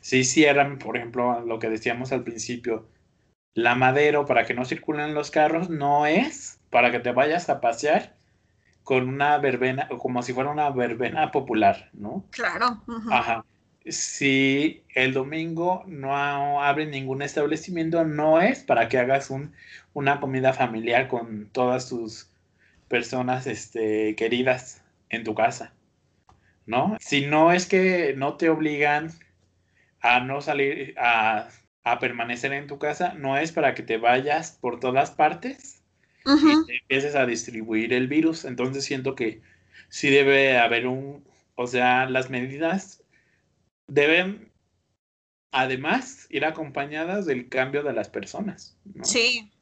Si 0.00 0.18
hicieran, 0.18 0.78
por 0.78 0.96
ejemplo, 0.96 1.40
lo 1.40 1.58
que 1.58 1.70
decíamos 1.70 2.12
al 2.12 2.22
principio, 2.22 2.88
la 3.54 3.74
madero 3.74 4.26
para 4.26 4.44
que 4.44 4.54
no 4.54 4.64
circulen 4.64 5.14
los 5.14 5.30
carros 5.30 5.70
no 5.70 6.06
es 6.06 6.58
para 6.70 6.90
que 6.90 6.98
te 6.98 7.12
vayas 7.12 7.48
a 7.48 7.60
pasear 7.60 8.14
con 8.82 9.08
una 9.08 9.38
verbena, 9.38 9.88
como 9.88 10.22
si 10.22 10.32
fuera 10.32 10.50
una 10.50 10.70
verbena 10.70 11.30
popular, 11.30 11.88
¿no? 11.94 12.24
Claro. 12.30 12.82
Uh 12.86 12.92
-huh. 12.92 13.12
Ajá. 13.12 13.44
Si 13.86 14.82
el 14.94 15.12
domingo 15.12 15.84
no 15.86 16.62
abre 16.62 16.86
ningún 16.86 17.22
establecimiento, 17.22 18.04
no 18.04 18.40
es 18.40 18.62
para 18.62 18.88
que 18.88 18.98
hagas 18.98 19.30
un, 19.30 19.52
una 19.92 20.20
comida 20.20 20.52
familiar 20.52 21.08
con 21.08 21.48
todas 21.52 21.88
tus 21.88 22.30
personas 22.88 23.46
este, 23.46 24.14
queridas 24.16 24.82
en 25.10 25.24
tu 25.24 25.34
casa, 25.34 25.72
¿no? 26.66 26.96
Si 27.00 27.26
no 27.26 27.52
es 27.52 27.66
que 27.66 28.14
no 28.16 28.34
te 28.34 28.48
obligan 28.48 29.10
a 30.00 30.20
no 30.20 30.40
salir, 30.40 30.94
a 30.98 31.48
a 31.84 31.98
permanecer 31.98 32.52
en 32.52 32.66
tu 32.66 32.78
casa 32.78 33.14
no 33.14 33.36
es 33.36 33.52
para 33.52 33.74
que 33.74 33.82
te 33.82 33.98
vayas 33.98 34.58
por 34.60 34.80
todas 34.80 35.10
partes 35.10 35.82
uh 36.24 36.30
-huh. 36.30 36.62
y 36.62 36.66
te 36.66 36.76
empieces 36.78 37.14
a 37.14 37.26
distribuir 37.26 37.92
el 37.92 38.08
virus. 38.08 38.44
Entonces 38.44 38.84
siento 38.84 39.14
que 39.14 39.42
sí 39.90 40.08
debe 40.10 40.58
haber 40.58 40.86
un, 40.86 41.24
o 41.54 41.66
sea, 41.66 42.08
las 42.08 42.30
medidas 42.30 43.02
deben 43.86 44.50
además 45.52 46.26
ir 46.30 46.44
acompañadas 46.44 47.26
del 47.26 47.48
cambio 47.48 47.82
de 47.82 47.92
las 47.92 48.08
personas. 48.08 48.76
¿no? 48.84 49.04
Sí, 49.04 49.52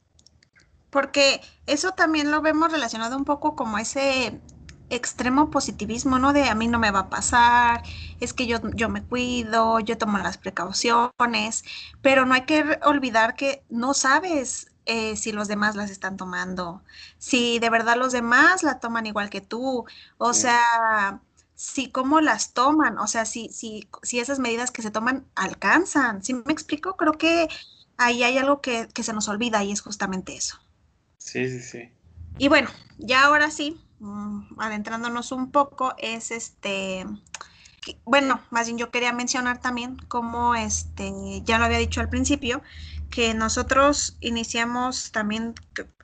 porque 0.89 1.41
eso 1.67 1.91
también 1.91 2.31
lo 2.31 2.41
vemos 2.41 2.71
relacionado 2.71 3.17
un 3.17 3.25
poco 3.25 3.55
como 3.55 3.77
ese 3.77 4.39
extremo 4.95 5.49
positivismo, 5.51 6.19
¿no? 6.19 6.33
De 6.33 6.45
a 6.49 6.55
mí 6.55 6.67
no 6.67 6.79
me 6.79 6.91
va 6.91 6.99
a 7.01 7.09
pasar, 7.09 7.83
es 8.19 8.33
que 8.33 8.47
yo, 8.47 8.59
yo 8.75 8.89
me 8.89 9.03
cuido, 9.03 9.79
yo 9.79 9.97
tomo 9.97 10.17
las 10.17 10.37
precauciones, 10.37 11.63
pero 12.01 12.25
no 12.25 12.33
hay 12.33 12.41
que 12.45 12.79
olvidar 12.83 13.35
que 13.35 13.63
no 13.69 13.93
sabes 13.93 14.71
eh, 14.85 15.15
si 15.15 15.31
los 15.31 15.47
demás 15.47 15.75
las 15.75 15.89
están 15.91 16.17
tomando, 16.17 16.83
si 17.17 17.59
de 17.59 17.69
verdad 17.69 17.97
los 17.97 18.11
demás 18.11 18.63
la 18.63 18.79
toman 18.79 19.05
igual 19.05 19.29
que 19.29 19.41
tú, 19.41 19.85
o 20.17 20.33
sí. 20.33 20.33
sea, 20.33 21.21
si 21.55 21.89
cómo 21.91 22.21
las 22.21 22.53
toman, 22.53 22.97
o 22.99 23.07
sea, 23.07 23.25
si, 23.25 23.49
si, 23.49 23.87
si 24.03 24.19
esas 24.19 24.39
medidas 24.39 24.71
que 24.71 24.81
se 24.81 24.91
toman 24.91 25.25
alcanzan, 25.35 26.23
¿sí 26.23 26.33
me 26.33 26.51
explico? 26.53 26.95
Creo 26.97 27.13
que 27.13 27.47
ahí 27.97 28.23
hay 28.23 28.37
algo 28.37 28.61
que, 28.61 28.87
que 28.93 29.03
se 29.03 29.13
nos 29.13 29.27
olvida 29.29 29.63
y 29.63 29.71
es 29.71 29.81
justamente 29.81 30.35
eso. 30.35 30.57
Sí, 31.17 31.47
sí, 31.49 31.59
sí. 31.61 31.91
Y 32.37 32.47
bueno, 32.47 32.69
ya 32.97 33.25
ahora 33.25 33.49
sí, 33.51 33.82
adentrándonos 34.57 35.31
un 35.31 35.51
poco, 35.51 35.93
es 35.97 36.31
este, 36.31 37.05
bueno, 38.05 38.41
más 38.49 38.67
bien 38.67 38.77
yo 38.77 38.91
quería 38.91 39.13
mencionar 39.13 39.59
también 39.59 39.97
como 40.07 40.55
este, 40.55 41.11
ya 41.43 41.57
lo 41.57 41.65
había 41.65 41.77
dicho 41.77 42.01
al 42.01 42.09
principio, 42.09 42.61
que 43.09 43.33
nosotros 43.33 44.17
iniciamos 44.21 45.11
también, 45.11 45.53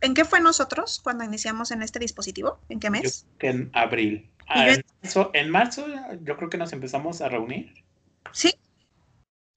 ¿en 0.01 0.13
qué 0.13 0.25
fue 0.25 0.41
nosotros 0.41 0.99
cuando 1.03 1.23
iniciamos 1.23 1.71
en 1.71 1.81
este 1.81 1.99
dispositivo? 1.99 2.59
¿En 2.69 2.79
qué 2.79 2.89
mes? 2.89 3.25
Yo, 3.39 3.49
en 3.49 3.69
abril. 3.73 4.29
Ah, 4.47 4.67
yo, 4.67 4.73
en, 4.73 4.83
marzo, 5.01 5.31
en 5.33 5.49
marzo 5.49 5.85
yo 6.23 6.37
creo 6.37 6.49
que 6.49 6.57
nos 6.57 6.73
empezamos 6.73 7.21
a 7.21 7.29
reunir. 7.29 7.73
Sí. 8.31 8.53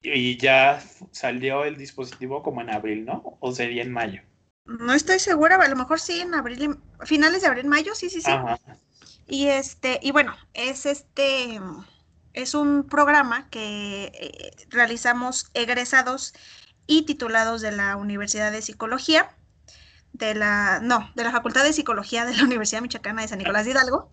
Y 0.01 0.37
ya 0.37 0.81
salió 1.11 1.63
el 1.63 1.77
dispositivo 1.77 2.43
como 2.43 2.61
en 2.61 2.71
abril, 2.71 3.05
¿no? 3.05 3.37
¿O 3.39 3.51
sería 3.51 3.83
en 3.83 3.91
mayo? 3.91 4.21
No 4.65 4.93
estoy 4.93 5.19
segura, 5.19 5.55
a 5.55 5.67
lo 5.67 5.75
mejor 5.75 5.99
sí 5.99 6.21
en 6.21 6.33
abril, 6.33 6.79
finales 7.03 7.41
de 7.41 7.47
abril, 7.47 7.65
mayo, 7.65 7.95
sí, 7.95 8.09
sí, 8.09 8.21
sí. 8.21 8.31
Ajá. 8.31 8.59
Y 9.27 9.47
este, 9.47 9.99
y 10.01 10.11
bueno, 10.11 10.35
es 10.53 10.85
este, 10.85 11.59
es 12.33 12.53
un 12.53 12.87
programa 12.87 13.49
que 13.49 14.11
eh, 14.13 14.51
realizamos 14.69 15.49
egresados 15.53 16.33
y 16.87 17.03
titulados 17.03 17.61
de 17.61 17.71
la 17.71 17.95
Universidad 17.95 18.51
de 18.51 18.61
Psicología, 18.61 19.35
de 20.11 20.35
la, 20.35 20.79
no, 20.81 21.09
de 21.15 21.23
la 21.23 21.31
Facultad 21.31 21.63
de 21.63 21.73
Psicología 21.73 22.25
de 22.25 22.35
la 22.35 22.43
Universidad 22.43 22.81
Michoacana 22.81 23.21
de 23.21 23.27
San 23.29 23.39
Nicolás 23.39 23.65
de 23.65 23.71
Hidalgo, 23.71 24.11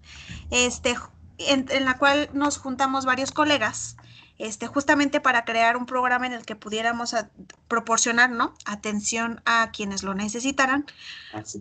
este, 0.51 0.97
en, 1.39 1.67
en 1.71 1.85
la 1.85 1.99
cual 1.99 2.31
nos 2.33 2.59
juntamos 2.59 3.05
varios 3.05 3.33
colegas 3.33 3.97
este, 4.41 4.67
justamente 4.67 5.21
para 5.21 5.45
crear 5.45 5.77
un 5.77 5.85
programa 5.85 6.27
en 6.27 6.33
el 6.33 6.47
que 6.47 6.57
pudiéramos 6.57 7.13
a, 7.13 7.29
proporcionar 7.69 8.31
¿no? 8.31 8.55
atención 8.65 9.43
a 9.45 9.71
quienes 9.71 10.03
lo 10.03 10.15
necesitaran 10.15 10.87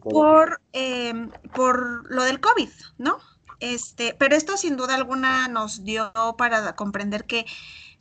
por, 0.02 0.62
eh, 0.74 1.14
por 1.54 2.10
lo 2.10 2.24
del 2.24 2.40
COVID, 2.40 2.70
¿no? 2.98 3.18
Este, 3.60 4.16
pero 4.18 4.36
esto 4.36 4.56
sin 4.56 4.78
duda 4.78 4.96
alguna 4.96 5.50
nos 5.50 5.84
dio 5.84 6.14
para 6.38 6.76
comprender 6.78 7.26
que 7.26 7.46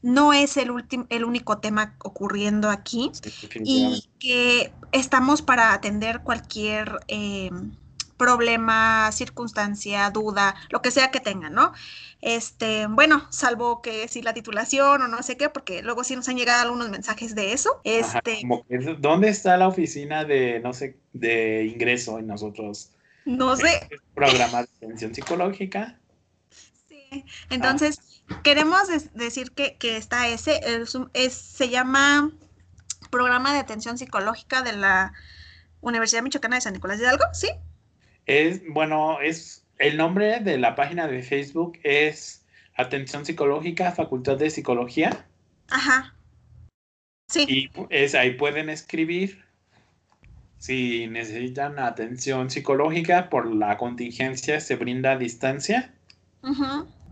no 0.01 0.33
es 0.33 0.57
el, 0.57 0.71
el 1.09 1.25
único 1.25 1.59
tema 1.59 1.97
ocurriendo 1.99 2.71
aquí 2.71 3.11
Sí, 3.21 3.33
y 3.64 4.09
que 4.21 4.73
estamos 4.93 5.43
para 5.43 5.73
atender 5.73 6.21
cualquier 6.21 7.01
eh, 7.09 7.51
problema, 8.19 9.11
circunstancia, 9.13 10.11
duda, 10.11 10.55
lo 10.69 10.83
que 10.83 10.91
sea 10.91 11.11
que 11.11 11.21
tengan, 11.21 11.55
¿no? 11.55 11.73
Este, 12.21 12.87
bueno, 12.89 13.27
salvo 13.31 13.81
que 13.81 14.09
si 14.09 14.21
la 14.21 14.35
titulación 14.35 15.01
o 15.01 15.09
no 15.09 15.23
sé 15.23 15.37
qué, 15.37 15.49
porque 15.49 15.83
luego 15.83 16.05
sí 16.05 16.17
nos 16.17 16.29
han 16.29 16.37
llegado 16.37 16.63
algunos 16.63 16.91
mensajes 16.91 17.35
de 17.35 17.53
eso. 17.53 17.81
Este, 17.85 18.33
Ajá, 18.33 18.41
como 18.43 18.67
que, 18.67 18.79
¿Dónde 18.99 19.29
está 19.29 19.57
la 19.57 19.69
oficina 19.69 20.25
de, 20.25 20.61
no 20.61 20.75
sé, 20.75 20.99
de 21.13 21.65
ingreso 21.65 22.19
en 22.19 22.27
nosotros? 22.27 22.91
No 23.25 23.57
sé. 23.57 23.89
Programa 24.15 24.63
de 24.63 24.69
atención 24.77 25.15
psicológica. 25.15 25.99
Sí, 26.89 27.25
entonces 27.51 28.23
queremos 28.43 28.89
decir 29.15 29.53
que, 29.53 29.77
está 29.97 30.29
ese, 30.29 30.61
es, 31.15 31.35
se 31.35 31.69
llama 31.69 32.33
Programa 33.11 33.53
de 33.53 33.61
Atención 33.61 33.97
Psicológica 33.97 34.63
de 34.63 34.73
la 34.73 35.13
Universidad 35.81 36.23
Michoacana 36.23 36.57
de 36.57 36.63
San 36.63 36.73
Nicolás 36.73 36.99
de 36.99 37.05
Hidalgo, 37.05 37.25
¿sí? 37.33 37.49
Es, 38.29 38.62
bueno, 38.69 39.21
es 39.21 39.67
el 39.79 39.97
nombre 39.97 40.41
de 40.41 40.59
la 40.59 40.75
página 40.75 41.09
de 41.09 41.23
Facebook 41.23 41.79
es 41.83 42.45
Atención 42.77 43.25
Psicológica, 43.25 43.91
Facultad 43.93 44.37
de 44.37 44.51
Psicología. 44.51 45.27
Ajá. 45.71 46.14
Sí. 47.29 47.47
Y 47.49 47.71
es, 47.88 48.14
ahí 48.14 48.33
pueden 48.33 48.69
escribir 48.69 49.43
si 50.59 51.07
necesitan 51.07 51.79
atención 51.79 52.51
psicológica 52.51 53.31
por 53.31 53.55
la 53.55 53.79
contingencia, 53.79 54.61
se 54.61 54.77
brinda 54.77 55.12
a 55.12 55.17
distancia. 55.17 55.95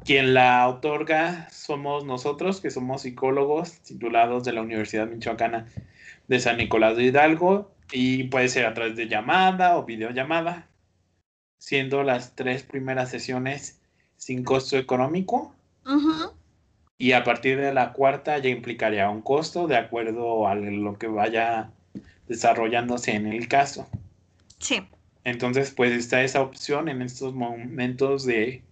Quien 0.05 0.35
la 0.35 0.68
otorga 0.68 1.48
somos 1.50 2.05
nosotros, 2.05 2.61
que 2.61 2.70
somos 2.70 3.02
psicólogos 3.02 3.81
titulados 3.81 4.44
de 4.44 4.52
la 4.52 4.61
Universidad 4.61 5.07
Michoacana 5.07 5.66
de 6.29 6.40
San 6.40 6.59
Nicolás 6.59 6.96
de 6.96 7.05
Hidalgo, 7.05 7.72
y 7.90 8.24
puede 8.24 8.48
ser 8.48 8.66
a 8.66 8.74
través 8.74 8.96
de 8.96 9.09
llamada 9.09 9.76
o 9.76 9.85
videollamada, 9.85 10.66
siendo 11.66 12.05
las 12.05 12.37
tres 12.37 12.62
primeras 12.62 13.11
sesiones 13.11 13.81
sin 14.16 14.44
costo 14.44 14.79
económico. 14.79 15.52
Y 16.96 17.11
a 17.11 17.24
partir 17.24 17.61
de 17.61 17.74
la 17.74 17.92
cuarta 17.92 18.38
ya 18.38 18.50
implicaría 18.50 19.11
un 19.11 19.20
costo 19.20 19.66
de 19.66 19.76
acuerdo 19.76 20.46
a 20.46 20.55
lo 20.55 20.96
que 20.96 21.09
vaya 21.09 21.72
desarrollándose 22.29 23.16
en 23.16 23.26
el 23.26 23.48
caso. 23.48 23.88
Sí. 24.61 24.87
Entonces, 25.24 25.72
pues 25.72 25.90
está 25.90 26.22
esa 26.22 26.40
opción 26.40 26.88
en 26.88 27.02
estos 27.02 27.35
momentos 27.35 28.24
de 28.24 28.62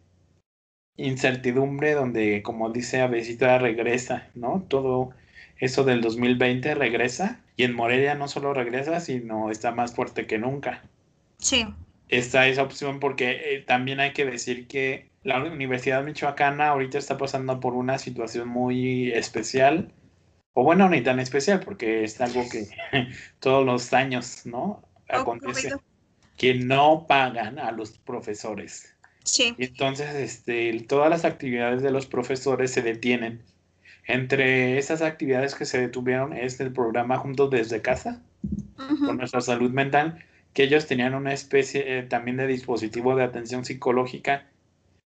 incertidumbre 0.96 1.94
donde, 1.94 2.44
como 2.44 2.70
dice 2.70 3.00
Avesita, 3.00 3.58
regresa, 3.58 4.28
¿no? 4.36 4.64
Todo 4.68 5.10
eso 5.58 5.82
del 5.82 6.00
2020 6.00 6.76
regresa 6.76 7.40
y 7.56 7.64
en 7.64 7.74
Morelia 7.74 8.14
no 8.14 8.28
solo 8.28 8.54
regresa, 8.54 9.00
sino 9.00 9.50
está 9.50 9.72
más 9.72 9.96
fuerte 9.96 10.28
que 10.28 10.38
nunca. 10.38 10.84
Sí. 11.38 11.66
Está 12.08 12.46
esa 12.46 12.62
opción 12.62 13.00
porque 13.00 13.54
eh, 13.54 13.64
también 13.66 14.00
hay 14.00 14.12
que 14.12 14.24
decir 14.24 14.66
que 14.66 15.10
la 15.22 15.42
Universidad 15.42 16.04
Michoacana 16.04 16.68
ahorita 16.68 16.98
está 16.98 17.16
pasando 17.16 17.60
por 17.60 17.74
una 17.74 17.98
situación 17.98 18.48
muy 18.48 19.10
especial 19.12 19.92
o 20.54 20.62
bueno, 20.62 20.88
ni 20.88 21.02
tan 21.02 21.18
especial, 21.18 21.60
porque 21.60 22.04
es 22.04 22.20
algo 22.20 22.44
que 22.48 22.68
todos 23.40 23.66
los 23.66 23.92
años, 23.92 24.46
¿no? 24.46 24.82
Acontece. 25.08 25.72
Que 26.36 26.54
no 26.54 27.06
pagan 27.08 27.58
a 27.58 27.72
los 27.72 27.98
profesores. 27.98 28.94
Sí. 29.24 29.54
Y 29.58 29.64
entonces, 29.64 30.14
este, 30.14 30.72
todas 30.88 31.10
las 31.10 31.24
actividades 31.24 31.82
de 31.82 31.90
los 31.90 32.06
profesores 32.06 32.70
se 32.70 32.82
detienen. 32.82 33.42
Entre 34.06 34.78
esas 34.78 35.02
actividades 35.02 35.54
que 35.54 35.64
se 35.64 35.80
detuvieron 35.80 36.32
es 36.32 36.60
el 36.60 36.72
programa 36.72 37.16
Juntos 37.18 37.50
desde 37.50 37.82
Casa, 37.82 38.22
con 38.76 39.16
nuestra 39.16 39.40
salud 39.40 39.70
mental, 39.70 40.24
que 40.54 40.62
ellos 40.64 40.86
tenían 40.86 41.14
una 41.14 41.32
especie 41.32 41.98
eh, 41.98 42.02
también 42.04 42.38
de 42.38 42.46
dispositivo 42.46 43.16
de 43.16 43.24
atención 43.24 43.64
psicológica 43.64 44.46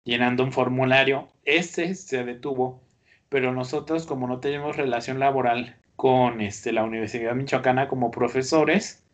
llenando 0.04 0.44
un 0.44 0.52
formulario. 0.52 1.28
Ese 1.44 1.94
se 1.94 2.24
detuvo 2.24 2.82
pero 3.28 3.52
nosotros 3.52 4.06
como 4.06 4.26
no 4.26 4.40
tenemos 4.40 4.76
relación 4.76 5.18
laboral 5.18 5.76
con 5.96 6.40
este, 6.40 6.72
la 6.72 6.84
Universidad 6.84 7.34
Michoacana 7.34 7.88
como 7.88 8.10
profesores, 8.10 9.04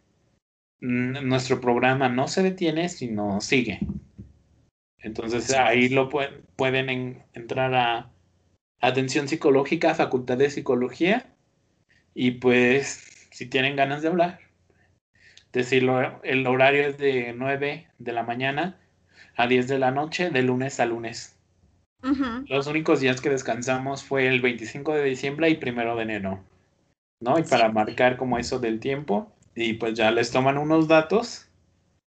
nuestro 0.80 1.60
programa 1.60 2.08
no 2.08 2.28
se 2.28 2.42
detiene, 2.42 2.88
sino 2.88 3.40
sigue. 3.40 3.80
Entonces 4.98 5.52
ahí 5.54 5.88
lo 5.88 6.08
pueden 6.56 7.22
entrar 7.32 7.74
a 7.74 8.10
atención 8.80 9.28
psicológica, 9.28 9.94
facultad 9.94 10.36
de 10.36 10.50
psicología, 10.50 11.26
y 12.14 12.32
pues 12.32 13.28
si 13.30 13.46
tienen 13.46 13.76
ganas 13.76 14.02
de 14.02 14.08
hablar, 14.08 14.40
decirlo, 15.60 16.20
el 16.22 16.46
horario 16.46 16.86
es 16.86 16.98
de 16.98 17.32
9 17.36 17.88
de 17.98 18.12
la 18.12 18.22
mañana 18.22 18.78
a 19.36 19.46
10 19.46 19.68
de 19.68 19.78
la 19.78 19.90
noche, 19.90 20.30
de 20.30 20.42
lunes 20.42 20.80
a 20.80 20.86
lunes. 20.86 21.36
Los 22.48 22.66
únicos 22.66 23.00
días 23.00 23.22
que 23.22 23.30
descansamos 23.30 24.04
fue 24.04 24.28
el 24.28 24.42
25 24.42 24.92
de 24.92 25.04
diciembre 25.04 25.48
y 25.48 25.56
primero 25.56 25.96
de 25.96 26.02
enero, 26.02 26.44
¿no? 27.20 27.38
Y 27.38 27.44
para 27.44 27.72
marcar 27.72 28.18
como 28.18 28.38
eso 28.38 28.58
del 28.58 28.78
tiempo, 28.78 29.32
y 29.54 29.74
pues 29.74 29.94
ya 29.94 30.10
les 30.10 30.30
toman 30.30 30.58
unos 30.58 30.86
datos 30.86 31.48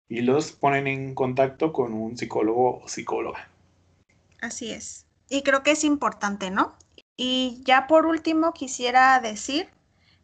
y 0.07 0.21
los 0.21 0.51
ponen 0.51 0.85
en 0.85 1.15
contacto 1.15 1.73
con 1.73 1.93
un 1.93 2.17
psicólogo 2.17 2.81
o 2.81 2.87
psicóloga. 2.87 3.49
Así 4.41 4.71
es. 4.71 5.07
Y 5.27 5.41
creo 5.41 5.63
que 5.63 5.71
es 5.71 5.83
importante, 5.83 6.51
¿no? 6.51 6.75
Y 7.17 7.61
ya 7.63 7.87
por 7.87 8.05
último 8.05 8.53
quisiera 8.53 9.19
decir 9.19 9.67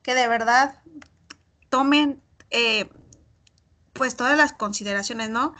que 0.01 0.13
de 0.13 0.27
verdad 0.27 0.79
tomen 1.69 2.21
eh, 2.51 2.87
pues 3.95 4.15
todas 4.15 4.37
las 4.37 4.53
consideraciones, 4.53 5.29
¿no? 5.29 5.55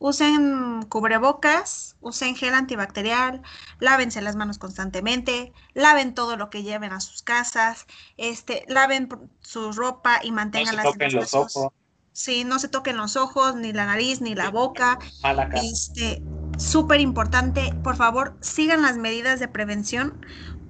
usen 0.00 0.82
cubrebocas, 0.88 1.94
usen 2.00 2.34
gel 2.34 2.54
antibacterial, 2.54 3.42
lávense 3.78 4.22
las 4.22 4.34
manos 4.34 4.58
constantemente, 4.58 5.52
laven 5.74 6.14
todo 6.14 6.36
lo 6.36 6.48
que 6.48 6.62
lleven 6.62 6.90
a 6.92 7.00
sus 7.00 7.22
casas, 7.22 7.86
este, 8.16 8.64
laven 8.66 9.08
su 9.40 9.72
ropa 9.72 10.20
y 10.22 10.32
mantengan 10.32 10.76
no 10.76 10.92
se 10.92 11.10
los 11.10 11.34
ojos. 11.34 11.72
Sí, 12.12 12.44
no 12.44 12.58
se 12.58 12.68
toquen 12.68 12.96
los 12.96 13.16
ojos, 13.16 13.54
ni 13.54 13.72
la 13.72 13.86
nariz, 13.86 14.20
ni 14.20 14.34
la 14.34 14.50
boca. 14.50 14.98
Este, 15.54 16.22
súper 16.58 17.00
importante, 17.00 17.72
por 17.84 17.96
favor, 17.96 18.36
sigan 18.40 18.82
las 18.82 18.96
medidas 18.96 19.38
de 19.38 19.48
prevención 19.48 20.24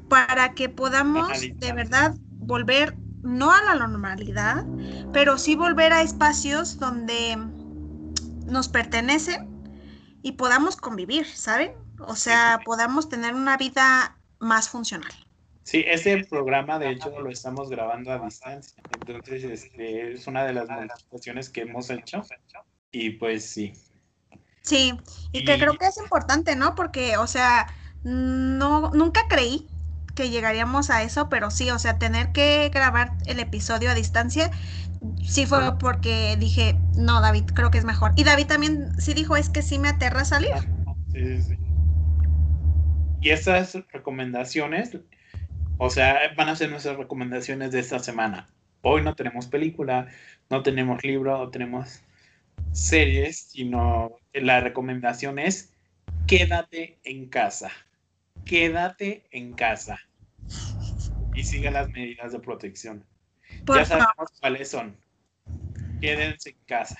para 0.08 0.54
que 0.54 0.68
podamos 0.68 1.40
de 1.40 1.72
verdad 1.72 2.14
volver 2.30 2.96
no 3.22 3.52
a 3.52 3.62
la 3.62 3.74
normalidad, 3.74 4.64
pero 5.12 5.38
sí 5.38 5.54
volver 5.54 5.92
a 5.92 6.02
espacios 6.02 6.78
donde 6.78 7.36
nos 8.46 8.68
pertenecen 8.68 9.48
y 10.22 10.32
podamos 10.32 10.76
convivir, 10.76 11.26
¿saben? 11.26 11.72
O 12.00 12.16
sea, 12.16 12.60
podamos 12.64 13.08
tener 13.08 13.34
una 13.34 13.56
vida 13.56 14.16
más 14.38 14.68
funcional. 14.68 15.12
Sí, 15.62 15.84
este 15.86 16.24
programa 16.24 16.78
de 16.78 16.90
hecho 16.90 17.10
lo 17.20 17.30
estamos 17.30 17.68
grabando 17.68 18.10
a 18.10 18.18
distancia, 18.18 18.82
entonces 19.06 19.44
este, 19.44 20.14
es 20.14 20.26
una 20.26 20.44
de 20.44 20.54
las 20.54 20.68
modificaciones 20.68 21.50
que 21.50 21.60
hemos 21.62 21.90
hecho 21.90 22.24
y 22.90 23.10
pues 23.10 23.44
sí. 23.44 23.72
Sí, 24.62 24.92
y, 25.32 25.44
que 25.44 25.58
creo 25.58 25.76
que 25.78 25.86
es 25.86 25.96
importante, 25.98 26.56
¿no? 26.56 26.74
Porque, 26.74 27.16
o 27.16 27.26
sea, 27.26 27.66
no, 28.02 28.90
nunca 28.90 29.22
creí 29.28 29.68
que 30.14 30.30
llegaríamos 30.30 30.90
a 30.90 31.02
eso, 31.02 31.28
pero 31.28 31.50
sí, 31.50 31.70
o 31.70 31.78
sea, 31.78 31.98
tener 31.98 32.32
que 32.32 32.68
grabar 32.72 33.12
el 33.26 33.40
episodio 33.40 33.90
a 33.90 33.94
distancia 33.94 34.50
sí 35.22 35.46
fue 35.46 35.78
porque 35.78 36.36
dije, 36.38 36.76
no, 36.96 37.20
David, 37.20 37.44
creo 37.54 37.70
que 37.70 37.78
es 37.78 37.84
mejor. 37.84 38.12
Y 38.16 38.24
David 38.24 38.46
también 38.46 39.00
sí 39.00 39.14
dijo, 39.14 39.36
es 39.36 39.48
que 39.48 39.62
sí 39.62 39.78
me 39.78 39.88
aterra 39.88 40.24
salir. 40.24 40.50
Sí, 41.12 41.42
sí, 41.42 41.54
Y 43.20 43.30
estas 43.30 43.78
recomendaciones, 43.92 44.96
o 45.78 45.90
sea, 45.90 46.18
van 46.36 46.48
a 46.48 46.56
ser 46.56 46.70
nuestras 46.70 46.96
recomendaciones 46.96 47.72
de 47.72 47.80
esta 47.80 47.98
semana. 47.98 48.48
Hoy 48.82 49.02
no 49.02 49.14
tenemos 49.14 49.46
película, 49.46 50.08
no 50.48 50.62
tenemos 50.62 51.02
libro, 51.04 51.38
no 51.38 51.50
tenemos 51.50 52.02
series, 52.72 53.48
sino 53.50 54.12
la 54.32 54.60
recomendación 54.60 55.38
es 55.38 55.72
quédate 56.26 56.98
en 57.04 57.28
casa. 57.28 57.70
Quédate 58.50 59.28
en 59.30 59.52
casa. 59.52 60.00
Y 61.34 61.44
siga 61.44 61.70
las 61.70 61.88
medidas 61.88 62.32
de 62.32 62.40
protección 62.40 63.06
ya 63.66 63.84
sabemos 63.84 64.30
cuáles 64.40 64.70
son. 64.70 64.96
Quédense 66.00 66.50
en 66.50 66.58
casa. 66.66 66.98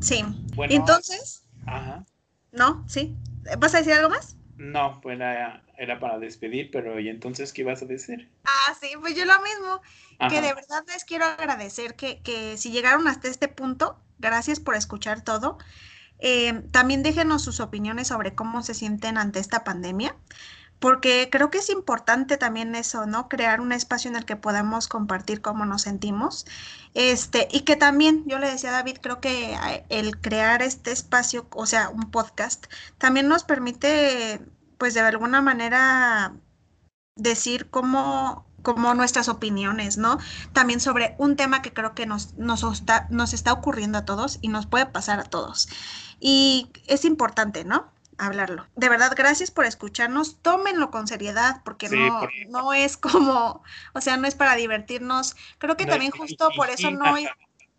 Sí. 0.00 0.24
Bueno, 0.54 0.74
Entonces. 0.74 1.44
Ajá. 1.66 2.04
No, 2.52 2.84
sí. 2.88 3.16
¿Vas 3.58 3.74
a 3.74 3.78
decir 3.78 3.92
algo 3.92 4.08
más? 4.08 4.36
No, 4.56 5.00
pues 5.00 5.16
era, 5.16 6.00
para 6.00 6.18
despedir, 6.18 6.70
pero 6.70 7.00
¿y 7.00 7.08
entonces 7.08 7.52
qué 7.52 7.62
ibas 7.62 7.82
a 7.82 7.86
decir? 7.86 8.30
Ah, 8.44 8.74
sí, 8.80 8.88
pues 9.00 9.16
yo 9.16 9.24
lo 9.24 9.34
mismo. 9.42 9.80
Que 10.28 10.40
de 10.40 10.54
verdad 10.54 10.84
les 10.86 11.04
quiero 11.04 11.24
agradecer 11.24 11.96
que, 11.96 12.22
que 12.22 12.56
si 12.56 12.70
llegaron 12.70 13.08
hasta 13.08 13.28
este 13.28 13.48
punto, 13.48 13.98
gracias 14.18 14.60
por 14.60 14.76
escuchar 14.76 15.22
todo. 15.22 15.58
Eh, 16.20 16.62
también 16.70 17.02
déjenos 17.02 17.42
sus 17.42 17.58
opiniones 17.58 18.08
sobre 18.08 18.36
cómo 18.36 18.62
se 18.62 18.74
sienten 18.74 19.18
ante 19.18 19.40
esta 19.40 19.64
pandemia 19.64 20.14
porque 20.82 21.28
creo 21.30 21.48
que 21.48 21.58
es 21.58 21.70
importante 21.70 22.36
también 22.36 22.74
eso, 22.74 23.06
¿no? 23.06 23.28
Crear 23.28 23.60
un 23.60 23.70
espacio 23.70 24.10
en 24.10 24.16
el 24.16 24.24
que 24.24 24.34
podamos 24.34 24.88
compartir 24.88 25.40
cómo 25.40 25.64
nos 25.64 25.82
sentimos. 25.82 26.44
Este, 26.94 27.46
y 27.52 27.60
que 27.60 27.76
también, 27.76 28.24
yo 28.26 28.40
le 28.40 28.50
decía 28.50 28.70
a 28.70 28.72
David, 28.72 28.98
creo 29.00 29.20
que 29.20 29.56
el 29.90 30.20
crear 30.20 30.60
este 30.60 30.90
espacio, 30.90 31.46
o 31.52 31.66
sea, 31.66 31.88
un 31.88 32.10
podcast, 32.10 32.66
también 32.98 33.28
nos 33.28 33.44
permite, 33.44 34.40
pues 34.76 34.94
de 34.94 35.00
alguna 35.00 35.40
manera, 35.40 36.34
decir 37.14 37.70
cómo, 37.70 38.44
como 38.62 38.92
nuestras 38.94 39.28
opiniones, 39.28 39.98
¿no? 39.98 40.18
También 40.52 40.80
sobre 40.80 41.14
un 41.16 41.36
tema 41.36 41.62
que 41.62 41.72
creo 41.72 41.94
que 41.94 42.06
nos, 42.06 42.34
nos, 42.34 42.64
nos 43.08 43.32
está 43.34 43.52
ocurriendo 43.52 43.98
a 43.98 44.04
todos 44.04 44.40
y 44.42 44.48
nos 44.48 44.66
puede 44.66 44.86
pasar 44.86 45.20
a 45.20 45.24
todos. 45.24 45.68
Y 46.18 46.72
es 46.88 47.04
importante, 47.04 47.64
¿no? 47.64 47.91
Hablarlo. 48.26 48.66
De 48.76 48.88
verdad, 48.88 49.12
gracias 49.16 49.50
por 49.50 49.64
escucharnos. 49.64 50.38
Tómenlo 50.42 50.90
con 50.90 51.06
seriedad, 51.06 51.62
porque 51.64 51.88
no, 51.88 52.28
no 52.48 52.72
es 52.72 52.96
como, 52.96 53.62
o 53.92 54.00
sea, 54.00 54.16
no 54.16 54.26
es 54.26 54.34
para 54.34 54.54
divertirnos. 54.54 55.36
Creo 55.58 55.76
que 55.76 55.86
también 55.86 56.12
justo 56.12 56.50
por 56.56 56.70
eso 56.70 56.90
no, 56.90 57.14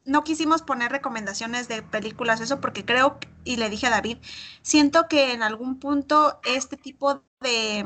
no 0.06 0.24
quisimos 0.24 0.62
poner 0.62 0.92
recomendaciones 0.92 1.68
de 1.68 1.82
películas, 1.82 2.42
eso 2.42 2.60
porque 2.60 2.86
creo, 2.86 3.18
y 3.44 3.58
le 3.58 3.70
dije 3.70 3.88
a 3.88 3.92
David, 3.92 4.18
siento 4.62 5.08
que 5.08 5.34
en 5.34 5.44
algún 5.44 5.80
punto 5.80 6.40
este 6.44 6.78
tipo 6.78 7.24
de 7.42 7.86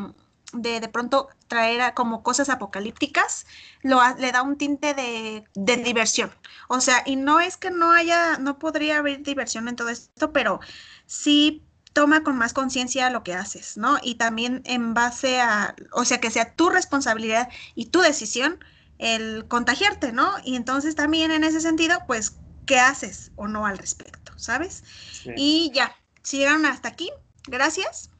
de 0.53 0.79
de 0.79 0.87
pronto 0.87 1.27
traer 1.47 1.93
como 1.93 2.23
cosas 2.23 2.49
apocalípticas, 2.49 3.45
lo, 3.81 3.99
le 4.17 4.31
da 4.31 4.41
un 4.41 4.57
tinte 4.57 4.93
de, 4.93 5.43
de, 5.55 5.77
diversión. 5.77 6.31
O 6.67 6.79
sea, 6.81 7.03
y 7.05 7.15
no 7.15 7.39
es 7.39 7.57
que 7.57 7.71
no 7.71 7.91
haya, 7.91 8.37
no 8.37 8.57
podría 8.59 8.99
haber 8.99 9.23
diversión 9.23 9.67
en 9.67 9.75
todo 9.75 9.89
esto, 9.89 10.31
pero 10.31 10.59
sí 11.05 11.63
toma 11.97 12.21
con 12.21 12.37
más 12.37 12.53
conciencia 12.53 13.09
lo 13.09 13.23
que 13.23 13.33
haces, 13.33 13.75
¿no? 13.75 13.97
Y 14.03 14.15
también 14.19 14.61
en 14.65 14.93
base 14.93 15.41
a, 15.41 15.73
o 15.91 16.05
sea, 16.05 16.19
que 16.19 16.29
sea 16.29 16.53
tu 16.53 16.69
responsabilidad 16.69 17.49
y 17.73 17.87
tu 17.87 18.01
decisión 18.01 18.63
el 18.99 19.47
contagiarte, 19.47 20.11
¿no? 20.11 20.29
Y 20.45 20.57
entonces 20.57 20.93
también 20.93 21.31
en 21.31 21.43
ese 21.43 21.59
sentido, 21.59 21.97
pues, 22.05 22.37
¿qué 22.67 22.79
haces 22.79 23.31
o 23.35 23.47
no 23.47 23.65
al 23.65 23.79
respecto, 23.79 24.31
¿sabes? 24.35 24.83
Y 25.35 25.71
ya, 25.73 25.95
si 26.21 26.37
llegaron 26.37 26.67
hasta 26.67 26.89
aquí, 26.89 27.09
gracias. 27.47 28.11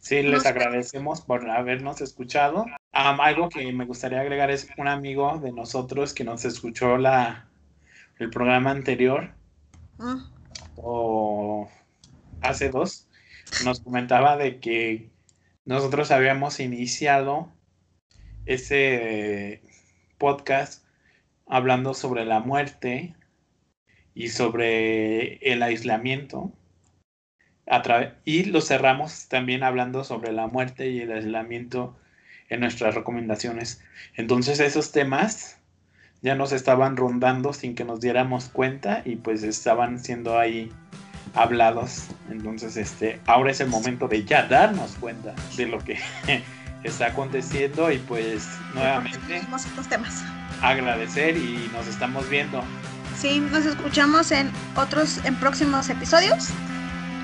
Sí, 0.00 0.22
les 0.22 0.44
agradecemos 0.44 1.22
por 1.22 1.48
habernos 1.48 2.02
escuchado. 2.02 2.66
algo 2.92 3.48
que 3.48 3.72
me 3.72 3.86
gustaría 3.86 4.20
agregar 4.20 4.50
es 4.50 4.68
un 4.76 4.86
amigo 4.86 5.38
de 5.38 5.50
nosotros 5.50 6.12
que 6.12 6.24
nos 6.24 6.44
escuchó 6.44 6.98
la, 6.98 7.48
el 8.18 8.28
programa 8.28 8.70
anterior 8.70 9.32
mm. 9.96 10.18
o 10.76 11.70
hace 12.42 12.68
dos, 12.68 13.08
nos 13.64 13.80
comentaba 13.80 14.36
de 14.36 14.60
que 14.60 15.10
nosotros 15.64 16.10
habíamos 16.10 16.60
iniciado 16.60 17.52
ese 18.46 19.62
podcast 20.18 20.84
hablando 21.46 21.94
sobre 21.94 22.24
la 22.24 22.40
muerte 22.40 23.14
y 24.14 24.28
sobre 24.28 25.36
el 25.36 25.62
aislamiento 25.62 26.52
y 28.24 28.44
lo 28.44 28.60
cerramos 28.60 29.28
también 29.28 29.62
hablando 29.62 30.04
sobre 30.04 30.32
la 30.32 30.46
muerte 30.46 30.90
y 30.90 31.00
el 31.00 31.12
aislamiento 31.12 31.96
en 32.48 32.60
nuestras 32.60 32.94
recomendaciones. 32.94 33.82
Entonces 34.16 34.60
esos 34.60 34.92
temas 34.92 35.58
ya 36.20 36.34
nos 36.34 36.52
estaban 36.52 36.96
rondando 36.96 37.52
sin 37.52 37.74
que 37.74 37.84
nos 37.84 38.00
diéramos 38.00 38.48
cuenta 38.48 39.02
y 39.04 39.16
pues 39.16 39.42
estaban 39.42 39.98
siendo 39.98 40.38
ahí 40.38 40.70
hablados. 41.34 42.06
Entonces 42.30 42.76
este 42.76 43.20
ahora 43.26 43.50
es 43.50 43.60
el 43.60 43.68
momento 43.68 44.08
de 44.08 44.24
ya 44.24 44.46
darnos 44.46 44.92
cuenta 45.00 45.34
de 45.56 45.66
lo 45.66 45.78
que 45.78 45.98
está 46.82 47.06
aconteciendo 47.06 47.90
y 47.90 47.98
pues 47.98 48.48
nuevamente 48.74 49.18
temas. 49.88 50.22
agradecer 50.62 51.36
y 51.36 51.70
nos 51.72 51.86
estamos 51.86 52.28
viendo. 52.28 52.62
Sí, 53.16 53.40
nos 53.40 53.64
escuchamos 53.64 54.32
en 54.32 54.50
otros 54.76 55.24
en 55.24 55.36
próximos 55.36 55.88
episodios 55.88 56.50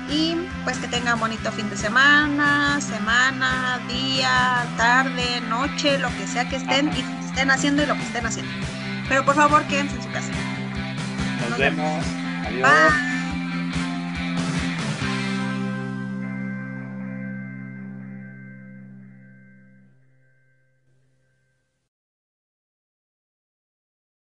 y 0.09 0.35
pues 0.63 0.77
que 0.77 0.87
tengan 0.87 1.19
bonito 1.19 1.51
fin 1.51 1.69
de 1.69 1.77
semana, 1.77 2.79
semana, 2.81 3.79
día, 3.87 4.65
tarde, 4.77 5.41
noche, 5.47 5.97
lo 5.99 6.09
que 6.09 6.27
sea 6.27 6.47
que 6.49 6.57
estén 6.57 6.89
y 6.95 7.25
estén 7.25 7.51
haciendo 7.51 7.83
y 7.83 7.85
lo 7.85 7.95
que 7.95 8.03
estén 8.03 8.25
haciendo. 8.25 8.51
Pero 9.07 9.25
por 9.25 9.35
favor 9.35 9.63
quédense 9.67 9.95
en 9.95 10.03
su 10.03 10.11
casa. 10.11 10.31
Nos, 11.49 11.57
vemos. 11.57 12.05
Adiós. 12.45 13.20